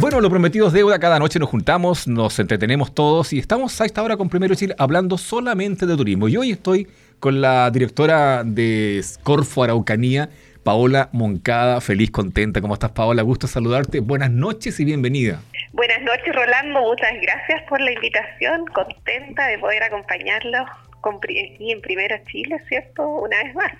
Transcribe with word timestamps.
Bueno, 0.00 0.22
lo 0.22 0.30
prometido 0.30 0.66
es 0.66 0.72
deuda. 0.72 0.98
Cada 0.98 1.18
noche 1.18 1.38
nos 1.38 1.50
juntamos, 1.50 2.08
nos 2.08 2.38
entretenemos 2.38 2.94
todos 2.94 3.32
y 3.32 3.38
estamos 3.38 3.78
a 3.80 3.84
esta 3.84 4.02
hora 4.02 4.16
con 4.16 4.30
Primero 4.30 4.54
Chile 4.54 4.74
hablando 4.78 5.18
solamente 5.18 5.84
de 5.84 5.96
turismo. 5.96 6.26
Y 6.26 6.36
hoy 6.38 6.52
estoy 6.52 6.88
con 7.18 7.40
la 7.40 7.70
directora 7.70 8.42
de 8.42 9.02
Corfo 9.22 9.62
Araucanía, 9.62 10.30
Paola 10.64 11.10
Moncada. 11.12 11.82
Feliz, 11.82 12.10
contenta. 12.10 12.60
¿Cómo 12.62 12.74
estás, 12.74 12.92
Paola? 12.92 13.22
Gusto 13.22 13.46
saludarte. 13.46 14.00
Buenas 14.00 14.30
noches 14.30 14.80
y 14.80 14.84
bienvenida. 14.84 15.42
Buenas 15.72 16.00
noches, 16.00 16.34
Rolando. 16.34 16.80
Muchas 16.80 17.12
gracias 17.20 17.62
por 17.68 17.80
la 17.80 17.92
invitación. 17.92 18.64
Contenta 18.74 19.48
de 19.48 19.58
poder 19.58 19.82
acompañarlos 19.82 20.66
aquí 21.02 21.72
en 21.72 21.80
Primero 21.80 22.16
Chile, 22.30 22.58
¿cierto? 22.68 23.06
Una 23.06 23.42
vez 23.42 23.54
más. 23.54 23.72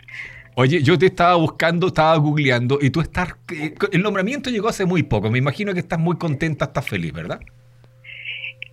Oye, 0.55 0.83
yo 0.83 0.99
te 0.99 1.07
estaba 1.07 1.37
buscando, 1.37 1.89
estaba 1.89 2.17
googleando 2.17 2.79
y 2.81 2.91
tú 2.91 3.01
estás... 3.01 3.35
Eh, 3.53 3.75
el 3.93 4.03
nombramiento 4.03 4.51
llegó 4.51 4.69
hace 4.69 4.85
muy 4.85 5.03
poco. 5.03 5.31
Me 5.31 5.39
imagino 5.39 5.73
que 5.73 5.81
estás 5.81 5.99
muy 5.99 6.17
contenta, 6.17 6.67
estás 6.67 6.87
feliz, 6.87 7.13
¿verdad? 7.13 7.41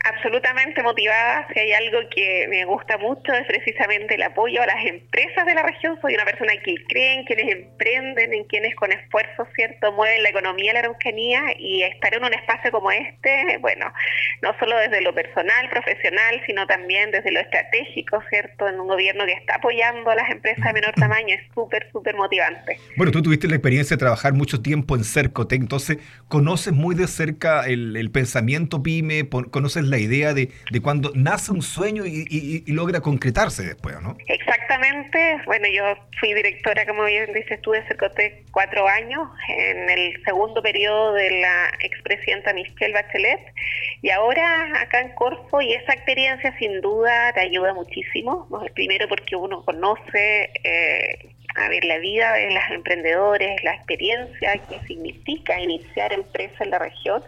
Absolutamente 0.08 0.82
motivada. 0.84 1.48
Si 1.54 1.60
hay 1.60 1.74
algo 1.74 2.00
que 2.10 2.48
me 2.50 2.66
gusta 2.66 2.98
mucho 2.98 3.34
es 3.34 3.46
precisamente 3.48 4.16
el 4.16 4.24
apoyo 4.24 4.62
a 4.62 4.66
las 4.66 4.86
empresas 4.86 5.46
de 5.46 5.54
la 5.54 5.64
región. 5.64 5.98
Soy 6.02 6.14
una 6.14 6.26
persona 6.26 6.54
que 6.64 6.76
cree 6.88 7.16
en 7.16 7.26
quienes 7.26 7.52
emprenden, 7.52 8.34
en 8.34 8.44
quienes 8.46 8.76
con 8.76 8.92
esfuerzo, 8.92 9.48
¿cierto?, 9.56 9.92
mueven 9.92 10.24
la 10.24 10.30
economía 10.30 10.72
de 10.72 10.74
la 10.74 10.80
Araucanía 10.80 11.42
y 11.58 11.84
estar 11.84 12.14
en 12.14 12.24
un 12.24 12.34
espacio 12.34 12.72
como 12.72 12.92
este, 12.92 13.58
bueno, 13.60 13.92
no 14.42 14.56
solo 14.60 14.78
desde 14.78 15.02
lo 15.02 15.14
personal, 15.14 15.70
profesional, 15.70 16.42
sino 16.46 16.66
también 16.68 17.12
desde 17.12 17.32
lo 17.32 17.40
estratégico, 17.40 18.22
¿cierto?, 18.30 18.68
en 18.68 18.80
un 18.80 18.88
gobierno 18.88 19.26
que 19.26 19.34
está 19.34 19.56
apoyando 19.56 20.10
a 20.10 20.16
las 20.16 20.30
empresas 20.30 20.66
de 20.66 20.74
menor 20.74 20.94
tamaño 20.96 21.36
es 21.36 21.42
súper, 21.54 21.90
súper 21.92 22.16
motivante. 22.16 22.78
Bueno, 22.96 23.12
tú 23.12 23.22
tuviste 23.22 23.48
la 23.48 23.56
experiencia 23.56 23.96
de 23.96 24.00
trabajar 24.00 24.34
mucho 24.34 24.62
tiempo 24.62 24.96
en 24.96 25.04
Cercotec, 25.04 25.62
entonces 25.62 25.98
conoces 26.28 26.74
muy 26.74 26.96
de 26.96 27.08
cerca 27.08 27.66
el, 27.66 27.96
el 27.96 28.12
pensamiento 28.12 28.81
PYME, 28.84 29.28
conoces 29.52 29.84
la 29.84 29.97
idea 30.00 30.34
de, 30.34 30.50
de 30.72 30.81
cuando 30.81 31.12
nace 31.16 31.52
un 31.52 31.62
sueño 31.62 32.03
y, 32.06 32.64
logra 32.67 33.02
concretarse 33.02 33.64
después, 33.64 34.00
¿no? 34.02 34.17
Exactamente. 34.28 35.38
Bueno, 35.45 35.67
yo 35.67 35.84
fui 36.20 36.34
directora, 36.34 36.86
como 36.86 37.06
bien 37.06 37.31
dices 37.34 37.62
tú, 37.62 37.72
de 37.72 37.84
Cercotec 37.88 38.44
cuatro 38.52 38.88
años, 38.88 39.28
en 39.50 39.90
el 39.90 40.23
segundo 40.23 40.62
periodo 40.62 41.14
de 41.14 41.42
la 41.42 41.72
expresidenta 41.81 42.53
Michelle 42.53 42.94
Bachelet, 42.94 43.40
y 44.02 44.09
ahora 44.09 44.81
acá 44.81 45.02
en 45.02 45.09
Corfo, 45.16 45.62
y 45.62 45.73
esa 45.73 45.94
experiencia 45.94 46.56
sin 46.59 46.81
duda 46.81 47.34
te 47.34 47.42
ayuda 47.42 47.73
muchísimo. 47.73 48.48
Primero 48.75 49.08
porque 49.08 49.36
uno 49.36 49.64
conoce... 49.64 50.52
Eh, 50.64 51.30
a 51.58 51.70
ver, 51.70 51.84
la 51.86 51.98
vida 51.98 52.34
de 52.34 52.52
los 52.52 52.64
emprendedores, 52.70 53.64
la 53.64 53.73
experiencia 53.73 54.59
que 54.70 54.80
significa 54.88 55.59
iniciar 55.59 56.14
empresa 56.14 56.64
en 56.64 56.70
la 56.70 56.78
región, 56.78 57.23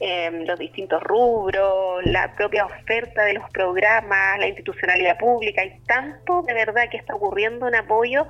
Em, 0.00 0.44
los 0.44 0.58
distintos 0.58 1.00
rubros, 1.04 2.04
la 2.04 2.34
propia 2.34 2.66
oferta 2.66 3.22
de 3.22 3.34
los 3.34 3.48
programas, 3.50 4.40
la 4.40 4.48
institucionalidad 4.48 5.16
pública, 5.18 5.62
hay 5.62 5.78
tanto 5.86 6.42
de 6.42 6.52
verdad 6.52 6.88
que 6.90 6.96
está 6.96 7.14
ocurriendo 7.14 7.66
un 7.66 7.76
apoyo 7.76 8.26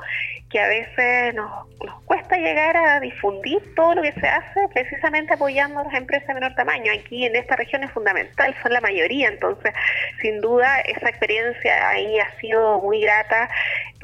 que 0.51 0.61
a 0.61 0.69
veces 0.69 1.35
nos, 1.35 1.51
nos 1.83 2.03
cuesta 2.03 2.37
llegar 2.37 2.77
a 2.77 3.01
difundir 3.01 3.75
todo 3.75 3.95
lo 3.95 4.03
que 4.03 4.13
se 4.13 4.29
hace 4.29 4.61
precisamente 4.75 5.33
apoyando 5.33 5.81
a 5.81 5.85
las 5.85 5.95
empresas 5.95 6.29
de 6.29 6.35
menor 6.35 6.55
tamaño. 6.55 6.93
Aquí 6.93 7.25
en 7.25 7.35
esta 7.35 7.57
región 7.57 7.83
es 7.83 7.91
fundamental, 7.93 8.55
son 8.63 8.73
la 8.75 8.83
mayoría, 8.83 9.29
entonces 9.29 9.73
sin 10.21 10.43
duda 10.43 10.81
esa 10.81 11.09
experiencia 11.09 11.89
ahí 11.89 12.19
ha 12.19 12.31
sido 12.41 12.83
muy 12.83 13.01
grata 13.01 13.49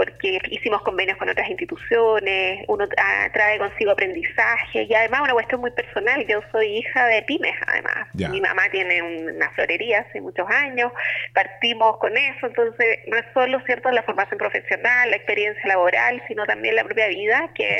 porque 0.00 0.38
hicimos 0.48 0.80
convenios 0.80 1.18
con 1.18 1.28
otras 1.28 1.46
instituciones, 1.50 2.64
uno 2.68 2.88
trae 2.88 3.58
consigo 3.58 3.90
aprendizaje 3.90 4.84
y 4.84 4.94
además 4.94 5.20
una 5.20 5.34
cuestión 5.34 5.60
muy 5.60 5.72
personal, 5.72 6.26
yo 6.26 6.40
soy 6.50 6.78
hija 6.78 7.04
de 7.08 7.22
pymes 7.24 7.54
además, 7.66 8.08
mi 8.14 8.40
mamá 8.40 8.62
tiene 8.70 9.02
una 9.02 9.50
florería 9.50 10.06
hace 10.08 10.22
muchos 10.22 10.48
años, 10.48 10.90
partimos 11.34 11.98
con 11.98 12.16
eso, 12.16 12.46
entonces 12.46 13.00
no 13.08 13.18
es 13.18 13.26
solo 13.34 13.60
cierto 13.66 13.90
la 13.90 14.02
formación 14.02 14.38
profesional, 14.38 15.10
la 15.10 15.16
experiencia 15.16 15.68
laboral, 15.68 16.22
sino 16.28 16.46
también 16.46 16.76
la 16.76 16.84
propia 16.84 17.08
vida 17.08 17.50
que, 17.54 17.76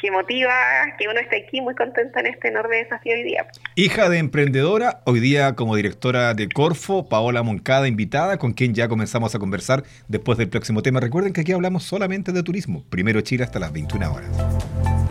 que 0.00 0.10
motiva 0.10 0.52
que 0.98 1.08
uno 1.08 1.20
esté 1.20 1.44
aquí 1.46 1.60
muy 1.60 1.74
contenta 1.74 2.20
en 2.20 2.26
este 2.26 2.48
enorme 2.48 2.76
desafío 2.76 3.14
hoy 3.14 3.22
día. 3.22 3.46
Hija 3.74 4.08
de 4.08 4.18
emprendedora, 4.18 5.02
hoy 5.04 5.20
día 5.20 5.54
como 5.54 5.76
directora 5.76 6.34
de 6.34 6.48
Corfo, 6.48 7.08
Paola 7.08 7.42
Moncada, 7.42 7.86
invitada, 7.88 8.38
con 8.38 8.52
quien 8.52 8.74
ya 8.74 8.88
comenzamos 8.88 9.34
a 9.34 9.38
conversar 9.38 9.84
después 10.08 10.38
del 10.38 10.48
próximo 10.48 10.82
tema. 10.82 11.00
Recuerden 11.00 11.32
que 11.32 11.42
aquí 11.42 11.52
hablamos 11.52 11.84
solamente 11.84 12.32
de 12.32 12.42
turismo. 12.42 12.84
Primero 12.88 13.20
Chile 13.20 13.44
hasta 13.44 13.58
las 13.58 13.72
21 13.72 14.12
horas. 14.12 15.09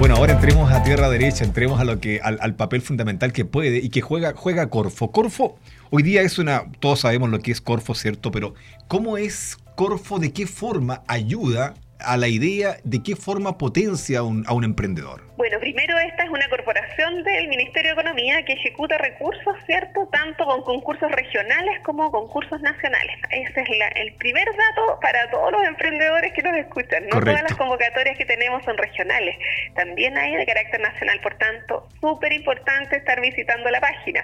Bueno, 0.00 0.16
ahora 0.16 0.32
entremos 0.32 0.72
a 0.72 0.82
tierra 0.82 1.10
derecha, 1.10 1.44
entremos 1.44 1.78
a 1.78 1.84
lo 1.84 2.00
que, 2.00 2.22
al, 2.22 2.38
al 2.40 2.54
papel 2.54 2.80
fundamental 2.80 3.34
que 3.34 3.44
puede 3.44 3.80
y 3.80 3.90
que 3.90 4.00
juega, 4.00 4.32
Corfo. 4.70 5.12
Corfo 5.12 5.58
Hoy 5.90 6.02
día 6.02 6.22
es 6.22 6.38
una, 6.38 6.64
todos 6.78 7.00
sabemos 7.00 7.28
lo 7.28 7.40
que 7.40 7.52
es 7.52 7.60
Corfo, 7.60 7.94
¿cierto? 7.94 8.30
Pero 8.30 8.54
¿cómo 8.88 9.18
es 9.18 9.58
Corfo? 9.76 10.18
¿De 10.18 10.32
qué 10.32 10.46
forma 10.46 11.02
ayuda 11.06 11.74
a 11.98 12.16
la 12.16 12.28
idea 12.28 12.78
de 12.82 13.02
qué 13.02 13.14
forma 13.14 13.58
potencia 13.58 14.20
a 14.20 14.22
un 14.22 14.64
emprendedor? 14.64 15.29
Bueno, 15.40 15.58
primero 15.58 15.98
esta 15.98 16.24
es 16.24 16.28
una 16.28 16.46
corporación 16.50 17.24
del 17.24 17.48
Ministerio 17.48 17.94
de 17.94 18.00
Economía 18.02 18.44
que 18.44 18.52
ejecuta 18.52 18.98
recursos, 18.98 19.56
¿cierto? 19.64 20.06
Tanto 20.12 20.44
con 20.44 20.60
concursos 20.60 21.10
regionales 21.10 21.80
como 21.80 22.12
concursos 22.12 22.60
nacionales. 22.60 23.16
Ese 23.30 23.62
es 23.62 23.68
el 23.94 24.12
primer 24.16 24.44
dato 24.44 25.00
para 25.00 25.30
todos 25.30 25.50
los 25.50 25.62
emprendedores 25.62 26.34
que 26.34 26.42
nos 26.42 26.54
escuchan. 26.58 27.06
No 27.06 27.20
todas 27.20 27.42
las 27.42 27.54
convocatorias 27.54 28.18
que 28.18 28.26
tenemos 28.26 28.62
son 28.66 28.76
regionales, 28.76 29.38
también 29.74 30.18
hay 30.18 30.36
de 30.36 30.44
carácter 30.44 30.78
nacional. 30.78 31.18
Por 31.22 31.38
tanto, 31.38 31.88
súper 32.02 32.34
importante 32.34 32.98
estar 32.98 33.18
visitando 33.22 33.70
la 33.70 33.80
página 33.80 34.22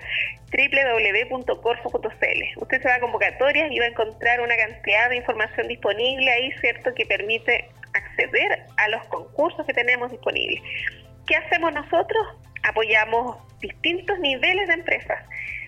www.corfo.cl. 0.53 2.43
Usted 2.61 2.83
se 2.83 2.89
va 2.89 2.97
a 2.97 3.01
convocatorias 3.01 3.73
y 3.73 3.79
va 3.79 3.87
a 3.87 3.89
encontrar 3.89 4.43
una 4.43 4.55
cantidad 4.55 5.09
de 5.09 5.17
información 5.17 5.67
disponible 5.67 6.31
ahí, 6.31 6.53
¿cierto? 6.61 6.93
Que 6.95 7.07
permite 7.07 7.71
acceder 7.95 8.65
a 8.77 8.89
los 8.89 9.03
concursos 9.05 9.65
que 9.65 9.73
tenemos 9.73 10.11
disponibles. 10.11 10.61
¿Qué 11.27 11.37
hacemos 11.37 11.73
nosotros? 11.73 12.27
Apoyamos 12.63 13.37
distintos 13.61 14.19
niveles 14.21 14.69
de 14.69 14.75
empresas. 14.75 15.25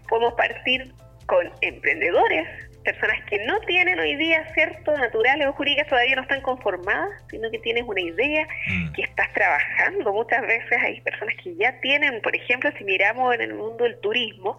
Podemos 0.08 0.34
partir 0.34 0.92
con 1.26 1.50
emprendedores, 1.60 2.48
personas 2.84 3.22
que 3.28 3.44
no 3.44 3.60
tienen 3.60 3.98
hoy 3.98 4.16
día 4.16 4.50
cierto 4.54 4.96
naturales 4.96 5.46
o 5.46 5.52
jurídicas 5.52 5.88
todavía 5.88 6.16
no 6.16 6.22
están 6.22 6.40
conformadas, 6.40 7.10
sino 7.28 7.50
que 7.50 7.58
tienes 7.58 7.84
una 7.86 8.00
idea, 8.00 8.46
mm. 8.68 8.92
que 8.92 9.02
estás 9.02 9.30
trabajando. 9.34 10.12
Muchas 10.12 10.40
veces 10.42 10.78
hay 10.82 11.00
personas 11.02 11.34
que 11.42 11.54
ya 11.56 11.78
tienen, 11.80 12.22
por 12.22 12.34
ejemplo, 12.34 12.70
si 12.78 12.84
miramos 12.84 13.34
en 13.34 13.42
el 13.42 13.54
mundo 13.54 13.84
del 13.84 14.00
turismo, 14.00 14.58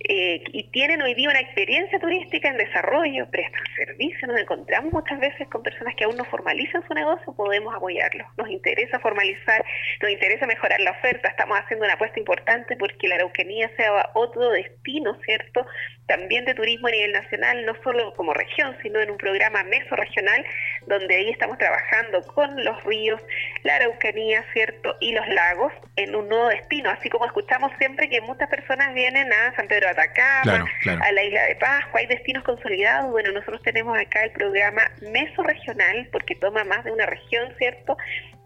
eh, 0.00 0.42
y 0.52 0.64
tienen 0.70 1.00
hoy 1.02 1.14
día 1.14 1.30
una 1.30 1.40
experiencia 1.40 1.98
turística 1.98 2.48
en 2.48 2.56
desarrollo, 2.56 3.28
prestan 3.30 3.62
servicios, 3.76 4.22
nos 4.28 4.40
encontramos 4.40 4.92
muchas 4.92 5.20
veces 5.20 5.48
con 5.48 5.62
personas 5.62 5.94
que 5.94 6.04
aún 6.04 6.16
no 6.16 6.24
formalizan 6.24 6.86
su 6.86 6.94
negocio, 6.94 7.32
podemos 7.34 7.74
apoyarlos. 7.74 8.26
Nos 8.36 8.48
interesa 8.50 8.98
formalizar, 8.98 9.64
nos 10.00 10.10
interesa 10.10 10.46
mejorar 10.46 10.80
la 10.80 10.92
oferta, 10.92 11.28
estamos 11.28 11.58
haciendo 11.58 11.84
una 11.84 11.94
apuesta 11.94 12.18
importante 12.18 12.76
porque 12.76 13.08
la 13.08 13.16
Araucanía 13.16 13.70
sea 13.76 14.10
otro 14.14 14.50
destino, 14.50 15.16
¿cierto? 15.24 15.66
También 16.06 16.44
de 16.44 16.54
turismo 16.54 16.88
a 16.88 16.90
nivel 16.90 17.12
nacional, 17.12 17.64
no 17.64 17.74
solo 17.82 18.12
como 18.14 18.34
región, 18.34 18.76
sino 18.82 19.00
en 19.00 19.10
un 19.10 19.16
programa 19.16 19.62
mesorregional, 19.64 20.44
donde 20.86 21.14
ahí 21.14 21.30
estamos 21.30 21.58
trabajando 21.58 22.22
con 22.34 22.64
los 22.64 22.82
ríos, 22.84 23.20
la 23.62 23.76
Araucanía, 23.76 24.44
¿cierto? 24.52 24.96
Y 25.00 25.12
los 25.12 25.26
lagos 25.28 25.72
en 25.96 26.16
un 26.16 26.28
nuevo 26.28 26.48
destino, 26.48 26.90
así 26.90 27.08
como 27.08 27.26
escuchamos 27.26 27.70
siempre 27.78 28.08
que 28.08 28.20
muchas 28.20 28.48
personas 28.48 28.94
vienen 28.94 29.32
a 29.32 29.54
San 29.54 29.68
Atacama, 29.88 30.66
a 30.86 31.12
la 31.12 31.22
isla 31.22 31.42
de 31.44 31.56
Pascua, 31.56 32.00
hay 32.00 32.06
destinos 32.06 32.44
consolidados. 32.44 33.10
Bueno, 33.10 33.32
nosotros 33.32 33.62
tenemos 33.62 33.98
acá 33.98 34.24
el 34.24 34.32
programa 34.32 34.82
mesorregional, 35.00 36.08
porque 36.12 36.34
toma 36.36 36.64
más 36.64 36.84
de 36.84 36.92
una 36.92 37.06
región, 37.06 37.52
¿cierto? 37.58 37.96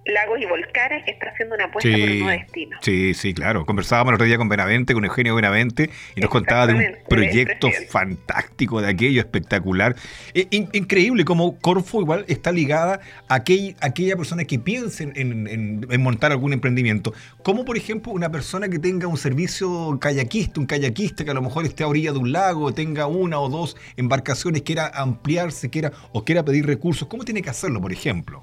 Lagos 0.06 0.41
y 0.41 0.47
volcanes 0.47 1.05
que 1.05 1.11
está 1.11 1.31
haciendo 1.31 1.55
una 1.55 1.64
apuesta 1.64 1.91
por 1.91 2.00
un 2.00 2.19
nuevo 2.20 2.29
destino. 2.29 2.79
Sí, 2.82 3.14
sí, 3.14 3.35
claro. 3.35 3.67
Conversábamos 3.67 4.12
el 4.12 4.14
otro 4.14 4.26
día 4.26 4.38
con 4.38 4.49
Benavente, 4.49 4.94
con 4.94 5.05
Eugenio 5.05 5.35
Benavente, 5.35 5.91
y 6.14 6.20
nos 6.20 6.31
contaba 6.31 6.67
de 6.67 6.75
un 6.75 6.85
proyecto 7.08 7.69
fantástico, 7.88 8.81
de 8.81 8.88
aquello 8.88 9.20
espectacular. 9.20 9.97
E, 10.35 10.47
increíble 10.50 11.25
como 11.25 11.58
Corfo 11.58 12.00
igual 12.00 12.25
está 12.29 12.53
ligada 12.53 13.00
a, 13.29 13.35
aquella 13.35 14.17
persona 14.17 14.44
que 14.44 14.58
piense 14.58 15.11
en, 15.14 15.87
montar 16.00 16.32
algún 16.32 16.52
emprendimiento. 16.52 17.12
Como 17.43 17.64
por 17.64 17.76
ejemplo 17.76 18.12
una 18.12 18.31
persona 18.31 18.69
que 18.69 18.79
tenga 18.79 19.09
un 19.09 19.17
servicio 19.17 19.99
kayakista, 20.00 20.61
un 20.61 20.67
kayakista 20.67 21.25
que 21.25 21.31
a 21.31 21.35
lo 21.35 21.43
mejor 21.43 21.64
esté 21.64 21.85
a 21.85 21.88
orilla 21.88 22.12
de 22.12 22.19
un 22.19 22.32
lago, 22.32 22.73
tenga 22.73 23.06
una 23.06 23.41
o 23.41 23.49
dos 23.49 23.76
embarcaciones, 23.97 24.62
quiera 24.62 24.88
ampliarse, 24.94 25.70
quiera 25.70 25.93
o 26.12 26.25
quiera 26.25 26.44
pedir 26.44 26.67
recursos. 26.67 27.09
¿Cómo 27.09 27.25
tiene 27.25 27.43
que 27.43 27.50
hacerlo, 27.50 27.81
por 27.81 27.93
ejemplo? 27.93 28.43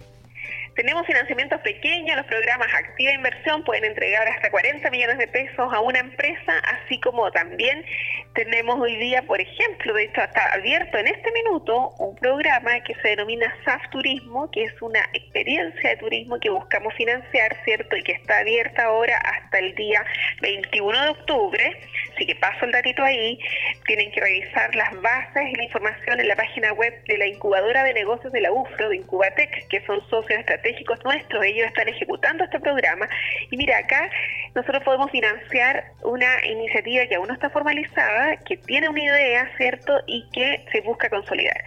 Tenemos 0.75 1.05
financiamientos 1.05 1.61
pequeños, 1.61 2.17
los 2.17 2.25
programas 2.25 2.67
Activa 2.73 3.11
Inversión 3.11 3.63
pueden 3.63 3.85
entregar 3.85 4.27
hasta 4.27 4.49
40 4.49 4.89
millones 4.89 5.19
de 5.19 5.27
pesos 5.27 5.71
a 5.71 5.79
una 5.79 5.99
empresa, 5.99 6.53
así 6.65 6.99
como 6.99 7.31
también 7.31 7.85
tenemos 8.33 8.79
hoy 8.79 8.95
día, 8.95 9.21
por 9.21 9.39
ejemplo, 9.39 9.93
de 9.93 10.05
hecho 10.05 10.21
está 10.21 10.53
abierto 10.53 10.97
en 10.97 11.07
este 11.07 11.31
minuto 11.31 11.89
un 11.99 12.15
programa 12.15 12.79
que 12.79 12.95
se 12.95 13.09
denomina 13.09 13.53
SAF 13.63 13.87
Turismo, 13.91 14.49
que 14.49 14.63
es 14.63 14.81
una 14.81 15.01
experiencia 15.13 15.91
de 15.91 15.97
turismo 15.97 16.39
que 16.39 16.49
buscamos 16.49 16.93
financiar, 16.95 17.55
¿cierto? 17.63 17.95
Y 17.95 18.01
que 18.01 18.13
está 18.13 18.39
abierta 18.39 18.85
ahora 18.85 19.17
hasta 19.17 19.59
el 19.59 19.75
día 19.75 20.03
21 20.41 21.03
de 21.03 21.09
octubre. 21.09 21.81
Así 22.23 22.27
que 22.27 22.39
paso 22.39 22.63
el 22.63 22.71
datito 22.71 23.03
ahí. 23.03 23.37
Tienen 23.85 24.09
que 24.11 24.21
revisar 24.21 24.73
las 24.75 24.93
bases 25.01 25.43
y 25.51 25.55
la 25.55 25.63
información 25.65 26.21
en 26.21 26.29
la 26.29 26.37
página 26.37 26.71
web 26.71 26.93
de 27.03 27.17
la 27.17 27.27
incubadora 27.27 27.83
de 27.83 27.93
negocios 27.93 28.31
de 28.31 28.39
la 28.39 28.49
UFRO, 28.49 28.87
de 28.87 28.95
Incubatec, 28.95 29.67
que 29.67 29.85
son 29.85 29.99
socios 30.09 30.39
estratégicos 30.39 31.03
nuestros. 31.03 31.43
Ellos 31.43 31.67
están 31.67 31.89
ejecutando 31.89 32.45
este 32.45 32.61
programa. 32.61 33.09
Y 33.51 33.57
mira, 33.57 33.77
acá 33.77 34.09
nosotros 34.55 34.81
podemos 34.85 35.11
financiar 35.11 35.83
una 36.03 36.45
iniciativa 36.45 37.05
que 37.07 37.15
aún 37.15 37.27
no 37.27 37.33
está 37.33 37.49
formalizada, 37.49 38.37
que 38.37 38.55
tiene 38.55 38.87
una 38.87 39.03
idea, 39.03 39.51
¿cierto? 39.57 39.99
Y 40.07 40.25
que 40.31 40.63
se 40.71 40.79
busca 40.79 41.09
consolidar 41.09 41.61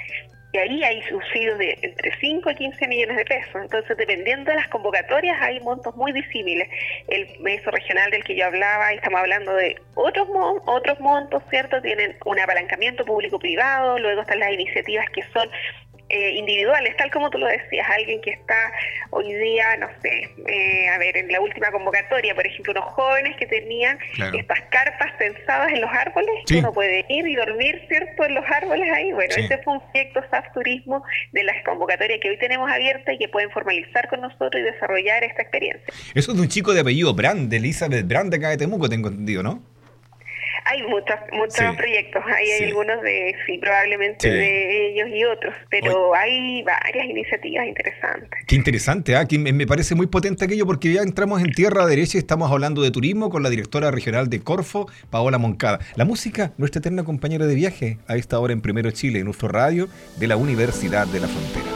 y 0.56 0.58
ahí 0.58 0.84
hay 0.84 1.02
subsidios 1.02 1.58
de 1.58 1.78
entre 1.82 2.16
5 2.18 2.50
y 2.50 2.54
15 2.54 2.88
millones 2.88 3.16
de 3.18 3.24
pesos. 3.26 3.54
Entonces, 3.56 3.94
dependiendo 3.96 4.50
de 4.50 4.56
las 4.56 4.68
convocatorias, 4.68 5.36
hay 5.42 5.60
montos 5.60 5.94
muy 5.96 6.12
visibles. 6.12 6.66
El 7.08 7.28
meso 7.40 7.70
regional 7.70 8.10
del 8.10 8.24
que 8.24 8.36
yo 8.36 8.46
hablaba, 8.46 8.92
estamos 8.92 9.20
hablando 9.20 9.54
de 9.54 9.76
otros, 9.94 10.26
otros 10.64 10.98
montos, 11.00 11.42
¿cierto? 11.50 11.82
Tienen 11.82 12.16
un 12.24 12.40
apalancamiento 12.40 13.04
público-privado, 13.04 13.98
luego 13.98 14.22
están 14.22 14.38
las 14.38 14.52
iniciativas 14.52 15.04
que 15.10 15.22
son 15.34 15.46
eh, 16.08 16.30
individuales, 16.36 16.96
tal 16.96 17.10
como 17.10 17.30
tú 17.30 17.38
lo 17.38 17.46
decías, 17.46 17.86
alguien 17.90 18.20
que 18.20 18.30
está 18.30 18.72
hoy 19.10 19.32
día, 19.34 19.76
no 19.76 19.88
sé, 20.02 20.28
eh, 20.46 20.88
a 20.88 20.98
ver, 20.98 21.16
en 21.16 21.32
la 21.32 21.40
última 21.40 21.70
convocatoria, 21.72 22.34
por 22.34 22.46
ejemplo, 22.46 22.72
unos 22.72 22.84
jóvenes 22.92 23.36
que 23.36 23.46
tenían 23.46 23.98
estas 24.34 24.60
carpas 24.70 25.12
pensadas 25.18 25.72
en 25.72 25.80
los 25.80 25.90
árboles, 25.90 26.30
uno 26.56 26.72
puede 26.72 27.04
ir 27.08 27.26
y 27.26 27.34
dormir, 27.34 27.82
¿cierto?, 27.88 28.24
en 28.24 28.34
los 28.34 28.44
árboles 28.48 28.88
ahí. 28.92 29.12
Bueno, 29.12 29.34
ese 29.36 29.58
fue 29.58 29.74
un 29.74 29.80
proyecto 29.90 30.22
SAF 30.30 30.52
Turismo 30.54 31.02
de 31.32 31.42
las 31.44 31.64
convocatorias 31.64 32.20
que 32.20 32.30
hoy 32.30 32.38
tenemos 32.38 32.70
abierta 32.70 33.12
y 33.12 33.18
que 33.18 33.28
pueden 33.28 33.50
formalizar 33.50 34.08
con 34.08 34.20
nosotros 34.20 34.60
y 34.60 34.62
desarrollar 34.62 35.24
esta 35.24 35.42
experiencia. 35.42 35.86
Eso 36.14 36.30
es 36.30 36.36
de 36.36 36.42
un 36.42 36.48
chico 36.48 36.72
de 36.72 36.80
apellido 36.80 37.14
Brand, 37.14 37.50
de 37.50 37.56
Elizabeth 37.56 38.06
Brand 38.06 38.32
acá 38.32 38.50
de 38.50 38.56
Temuco, 38.56 38.88
tengo 38.88 39.08
entendido, 39.08 39.42
¿no? 39.42 39.75
Hay 40.68 40.82
muchos, 40.82 41.16
muchos 41.32 41.76
proyectos, 41.76 42.22
hay 42.26 42.64
algunos 42.64 43.00
de, 43.02 43.36
sí, 43.46 43.58
probablemente 43.58 44.28
de 44.28 44.88
ellos 44.88 45.08
y 45.14 45.24
otros, 45.24 45.54
pero 45.70 46.14
hay 46.14 46.62
varias 46.64 47.06
iniciativas 47.06 47.66
interesantes. 47.66 48.30
Qué 48.46 48.56
interesante, 48.56 49.14
¿ah? 49.14 49.26
me 49.38 49.66
parece 49.66 49.94
muy 49.94 50.08
potente 50.08 50.44
aquello 50.44 50.66
porque 50.66 50.92
ya 50.92 51.02
entramos 51.02 51.40
en 51.40 51.52
tierra 51.52 51.86
derecha 51.86 52.18
y 52.18 52.20
estamos 52.20 52.50
hablando 52.50 52.82
de 52.82 52.90
turismo 52.90 53.30
con 53.30 53.42
la 53.42 53.50
directora 53.50 53.92
regional 53.92 54.28
de 54.28 54.40
Corfo, 54.40 54.88
Paola 55.10 55.38
Moncada. 55.38 55.78
La 55.94 56.04
música, 56.04 56.52
nuestra 56.58 56.80
eterna 56.80 57.04
compañera 57.04 57.46
de 57.46 57.54
viaje, 57.54 57.98
a 58.08 58.16
esta 58.16 58.40
hora 58.40 58.52
en 58.52 58.60
Primero 58.60 58.90
Chile, 58.90 59.20
en 59.20 59.26
nuestro 59.26 59.48
radio 59.48 59.88
de 60.18 60.26
la 60.26 60.36
Universidad 60.36 61.06
de 61.06 61.20
la 61.20 61.28
Frontera. 61.28 61.75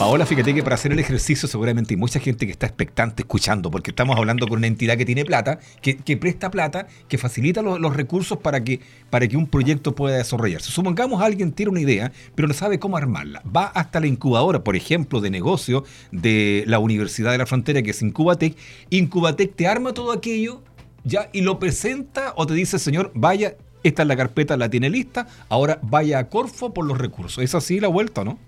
Paola, 0.00 0.24
fíjate 0.24 0.54
que 0.54 0.62
para 0.62 0.76
hacer 0.76 0.92
el 0.92 0.98
ejercicio 0.98 1.46
seguramente 1.46 1.92
hay 1.92 1.98
mucha 1.98 2.20
gente 2.20 2.46
que 2.46 2.52
está 2.52 2.64
expectante 2.64 3.20
escuchando, 3.20 3.70
porque 3.70 3.90
estamos 3.90 4.16
hablando 4.16 4.48
con 4.48 4.56
una 4.56 4.66
entidad 4.66 4.96
que 4.96 5.04
tiene 5.04 5.26
plata, 5.26 5.58
que, 5.82 6.16
presta 6.16 6.50
plata, 6.50 6.86
que 7.06 7.18
facilita 7.18 7.60
los, 7.60 7.94
recursos 7.94 8.38
para 8.38 8.64
que, 8.64 8.80
para 9.10 9.28
que 9.28 9.36
un 9.36 9.46
proyecto 9.46 9.94
pueda 9.94 10.16
desarrollarse. 10.16 10.72
Supongamos 10.72 11.20
alguien 11.20 11.52
tiene 11.52 11.72
una 11.72 11.82
idea, 11.82 12.12
pero 12.34 12.48
no 12.48 12.54
sabe 12.54 12.78
cómo 12.78 12.96
armarla. 12.96 13.42
Va 13.54 13.66
hasta 13.66 14.00
la 14.00 14.06
incubadora, 14.06 14.64
por 14.64 14.74
ejemplo, 14.74 15.20
de 15.20 15.28
negocio 15.28 15.84
de 16.12 16.64
la 16.66 16.78
Universidad 16.78 17.32
de 17.32 17.36
la 17.36 17.44
Frontera, 17.44 17.82
que 17.82 17.90
es 17.90 18.00
Incubatec. 18.00 18.56
Incubatec 18.88 19.54
te 19.54 19.66
arma 19.66 19.92
todo 19.92 20.12
aquello 20.12 20.62
ya 21.04 21.28
y 21.34 21.42
lo 21.42 21.58
presenta 21.58 22.32
o 22.36 22.46
te 22.46 22.54
dice, 22.54 22.78
señor, 22.78 23.12
vaya, 23.14 23.54
esta 23.82 24.00
es 24.00 24.08
la 24.08 24.16
carpeta, 24.16 24.56
la 24.56 24.70
tiene 24.70 24.88
lista, 24.88 25.26
ahora 25.50 25.78
vaya 25.82 26.20
a 26.20 26.30
Corfo 26.30 26.72
por 26.72 26.86
los 26.86 26.96
recursos. 26.96 27.44
¿Es 27.44 27.54
así 27.54 27.80
la 27.80 27.88
vuelta, 27.88 28.24
no? 28.24 28.38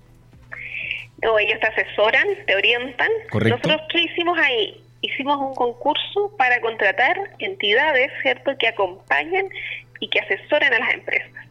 O 1.29 1.39
ellos 1.39 1.59
te 1.61 1.67
asesoran, 1.67 2.27
te 2.47 2.57
orientan. 2.57 3.11
Nosotros, 3.33 3.81
¿qué 3.91 4.01
hicimos 4.01 4.39
ahí? 4.39 4.81
Hicimos 5.01 5.37
un 5.39 5.55
concurso 5.55 6.35
para 6.37 6.61
contratar 6.61 7.17
entidades, 7.39 8.11
¿cierto?, 8.23 8.57
que 8.59 8.69
acompañen 8.69 9.49
y 10.01 10.09
que 10.09 10.21
asesoren 10.21 10.73
a 10.75 10.79
las 10.79 10.95
empresas. 10.95 11.47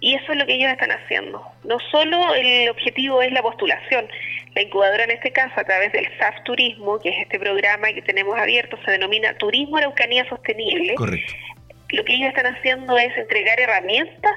Y 0.00 0.14
eso 0.14 0.32
es 0.32 0.38
lo 0.38 0.46
que 0.46 0.54
ellos 0.54 0.70
están 0.70 0.92
haciendo. 0.92 1.42
No 1.64 1.78
solo 1.90 2.34
el 2.34 2.68
objetivo 2.68 3.20
es 3.20 3.32
la 3.32 3.42
postulación, 3.42 4.08
la 4.54 4.62
incubadora 4.62 5.04
en 5.04 5.10
este 5.10 5.32
caso 5.32 5.58
a 5.58 5.64
través 5.64 5.92
del 5.92 6.08
SAF 6.18 6.42
Turismo, 6.44 6.98
que 7.00 7.08
es 7.08 7.16
este 7.22 7.38
programa 7.38 7.88
que 7.92 8.02
tenemos 8.02 8.38
abierto, 8.38 8.78
se 8.84 8.92
denomina 8.92 9.34
Turismo 9.34 9.76
Araucanía 9.76 10.28
Sostenible. 10.28 10.94
Correcto. 10.94 11.32
Lo 11.90 12.04
que 12.04 12.14
ellos 12.14 12.28
están 12.28 12.54
haciendo 12.54 12.96
es 12.98 13.16
entregar 13.16 13.58
herramientas 13.58 14.32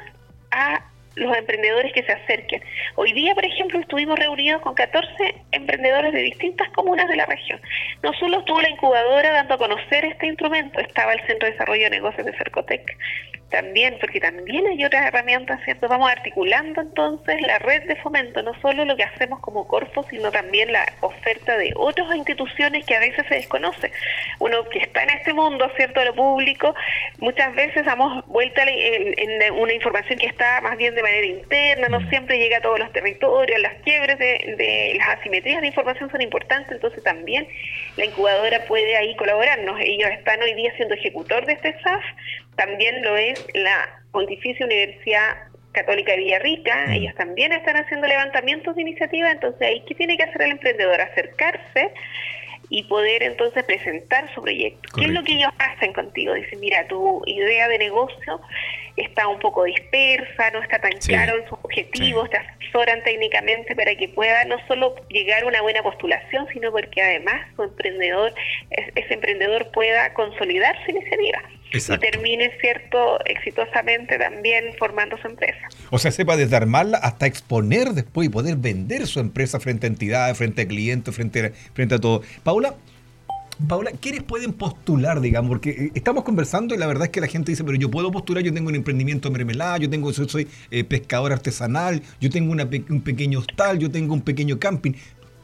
a 0.51 0.90
los 1.15 1.35
emprendedores 1.35 1.93
que 1.93 2.03
se 2.03 2.11
acerquen. 2.11 2.61
Hoy 2.95 3.13
día, 3.13 3.35
por 3.35 3.45
ejemplo, 3.45 3.79
estuvimos 3.79 4.17
reunidos 4.17 4.61
con 4.61 4.75
14 4.75 5.35
emprendedores 5.51 6.13
de 6.13 6.21
distintas 6.21 6.69
comunas 6.69 7.07
de 7.09 7.17
la 7.17 7.25
región. 7.25 7.59
No 8.01 8.13
solo 8.13 8.39
estuvo 8.39 8.61
la 8.61 8.69
incubadora 8.69 9.31
dando 9.31 9.55
a 9.55 9.57
conocer 9.57 10.05
este 10.05 10.27
instrumento, 10.27 10.79
estaba 10.79 11.13
el 11.13 11.25
Centro 11.27 11.47
de 11.47 11.53
Desarrollo 11.53 11.83
de 11.83 11.89
Negocios 11.89 12.25
de 12.25 12.37
Cercotec, 12.37 12.97
también, 13.51 13.98
porque 14.00 14.19
también 14.19 14.65
hay 14.65 14.83
otras 14.83 15.06
herramientas, 15.06 15.59
¿cierto? 15.65 15.88
Vamos 15.88 16.09
articulando 16.09 16.81
entonces 16.81 17.42
la 17.42 17.59
red 17.59 17.83
de 17.83 17.95
fomento, 17.98 18.42
no 18.42 18.59
solo 18.62 18.86
lo 18.86 18.95
que 18.95 19.03
hacemos 19.03 19.39
como 19.42 19.68
Corfo, 19.68 20.03
sino 20.09 20.31
también 20.31 20.71
la 20.71 20.86
oferta 21.01 21.57
de 21.57 21.74
otras 21.75 22.15
instituciones 22.15 22.86
que 22.86 22.95
a 22.95 23.00
veces 23.00 23.25
se 23.27 23.36
desconoce. 23.36 23.92
Uno 24.39 24.63
que 24.69 24.80
está 24.80 25.03
en 25.03 25.12
este 25.12 25.33
mundo, 25.33 25.69
¿cierto?, 25.75 26.03
lo 26.03 26.15
público, 26.15 26.74
muchas 27.19 27.53
veces 27.53 27.86
damos 27.86 28.25
vuelta 28.27 28.63
en, 28.65 29.54
una 29.54 29.74
información 29.74 30.18
que 30.18 30.27
está 30.27 30.62
más 30.62 30.77
bien 30.77 30.95
de 30.95 31.04
manera 31.04 31.25
interna, 31.25 31.89
no 31.89 32.00
mm. 32.00 32.09
siempre 32.09 32.39
llega 32.39 32.57
a 32.57 32.62
todos 32.62 32.80
los 32.80 32.92
territorios, 32.94 33.59
las 33.59 33.74
quiebres 33.83 34.18
de, 34.18 34.56
de 34.57 34.95
las 34.97 35.19
asimetrías 35.19 35.62
de 35.62 35.68
información 35.68 36.09
son 36.09 36.21
importantes, 36.21 36.71
entonces 36.71 37.04
también 37.04 37.47
la 37.97 38.06
incubadora 38.06 38.63
puede 38.65 38.95
ahí 38.95 39.15
colaborarnos. 39.18 39.80
Ellos 39.81 40.09
están 40.12 40.42
hoy 40.42 40.54
día 40.54 40.74
siendo 40.77 40.95
ejecutor 40.95 41.45
de 41.45 41.54
este 41.54 41.77
SAF, 41.81 42.04
también 42.56 43.03
lo 43.03 43.18
es 43.18 43.45
la 43.53 44.01
Pontificia 44.12 44.65
Universidad 44.65 45.51
Católica 45.71 46.12
de 46.12 46.18
Villarrica, 46.18 46.88
mm. 46.88 46.92
ellos 46.92 47.15
también 47.15 47.51
están 47.53 47.77
haciendo 47.77 48.07
levantamientos 48.07 48.75
de 48.75 48.81
iniciativa, 48.81 49.31
entonces 49.31 49.62
ahí, 49.62 49.83
¿qué 49.88 49.95
tiene 49.95 50.18
que 50.18 50.24
hacer 50.24 50.42
el 50.42 50.51
emprendedor? 50.51 51.00
Acercarse 51.00 51.92
y 52.69 52.83
poder 52.83 53.21
entonces 53.24 53.63
presentar 53.65 54.33
su 54.33 54.42
proyecto. 54.42 54.89
¿Qué 54.95 55.06
es 55.06 55.12
lo 55.12 55.24
que 55.24 55.33
ellos 55.33 55.51
hacen 55.59 55.92
contigo? 55.92 56.33
Dicen, 56.33 56.59
mira, 56.62 56.88
tu 56.88 57.21
idea 57.25 57.68
de 57.68 57.78
negocio 57.78 58.40
está 58.95 59.28
un 59.28 59.40
poco 59.40 59.66
dispersa, 59.66 60.52
no 60.52 60.61
está 60.61 60.80
tan 60.80 60.94
claro 60.94 61.37
en 61.37 61.49
sus 61.49 61.59
objetivos, 61.61 62.30
te 62.30 62.37
asesoran 62.37 63.04
técnicamente 63.04 63.75
para 63.75 63.94
que 63.95 64.07
pueda 64.07 64.45
no 64.45 64.56
solo 64.68 64.95
llegar 65.09 65.44
a 65.44 65.47
una 65.47 65.61
buena 65.61 65.83
postulación, 65.83 66.47
sino 66.54 66.71
porque 66.71 67.02
además 67.02 67.45
su 67.57 67.64
emprendedor, 67.64 68.33
ese 68.69 69.14
emprendedor 69.14 69.69
pueda 69.71 70.14
consolidar 70.14 70.73
su 70.85 70.92
iniciativa 70.92 71.42
y 71.73 71.97
termine, 71.99 72.51
cierto, 72.59 73.23
exitosamente 73.25 74.18
también 74.18 74.66
formando 74.78 75.18
su 75.18 75.28
empresa. 75.28 75.68
O 75.90 75.99
sea, 75.99 76.11
sepa 76.11 76.35
desde 76.35 76.56
armarla 76.56 76.97
hasta 76.97 77.25
exponer 77.25 77.90
después 77.90 78.28
y 78.28 78.30
poder 78.30 78.57
vender 78.57 79.07
su 79.07 79.19
empresa 79.19 79.59
frente 79.59 79.87
a 79.87 79.90
entidades, 79.90 80.37
frente 80.37 80.63
a 80.63 80.68
clientes, 80.68 81.16
frente 81.16 81.45
a, 81.45 81.51
frente 81.73 81.95
a 81.95 81.99
todo. 81.99 82.21
Paula, 82.44 82.75
Paula, 83.68 83.92
¿quiénes 83.99 84.23
pueden 84.23 84.54
postular, 84.54 85.21
digamos? 85.21 85.49
Porque 85.49 85.69
eh, 85.69 85.92
estamos 85.94 86.23
conversando 86.23 86.73
y 86.73 86.78
la 86.78 86.87
verdad 86.87 87.06
es 87.06 87.09
que 87.11 87.21
la 87.21 87.28
gente 87.28 87.51
dice, 87.51 87.63
pero 87.63 87.78
yo 87.78 87.92
puedo 87.92 88.11
postular, 88.11 88.44
yo 88.44 88.54
tengo 88.54 88.69
un 88.69 88.75
emprendimiento 88.75 89.30
de 89.30 89.33
mermelada, 89.33 89.78
yo 89.78 89.90
tengo, 89.90 90.11
soy, 90.11 90.47
eh, 90.71 90.83
pescador 90.83 91.31
artesanal, 91.31 92.01
yo 92.19 92.30
tengo 92.30 92.51
un 92.51 93.01
pequeño 93.01 93.40
hostal, 93.40 93.78
yo 93.78 93.92
tengo 93.92 94.13
un 94.13 94.21
pequeño 94.21 94.59
camping 94.59 94.94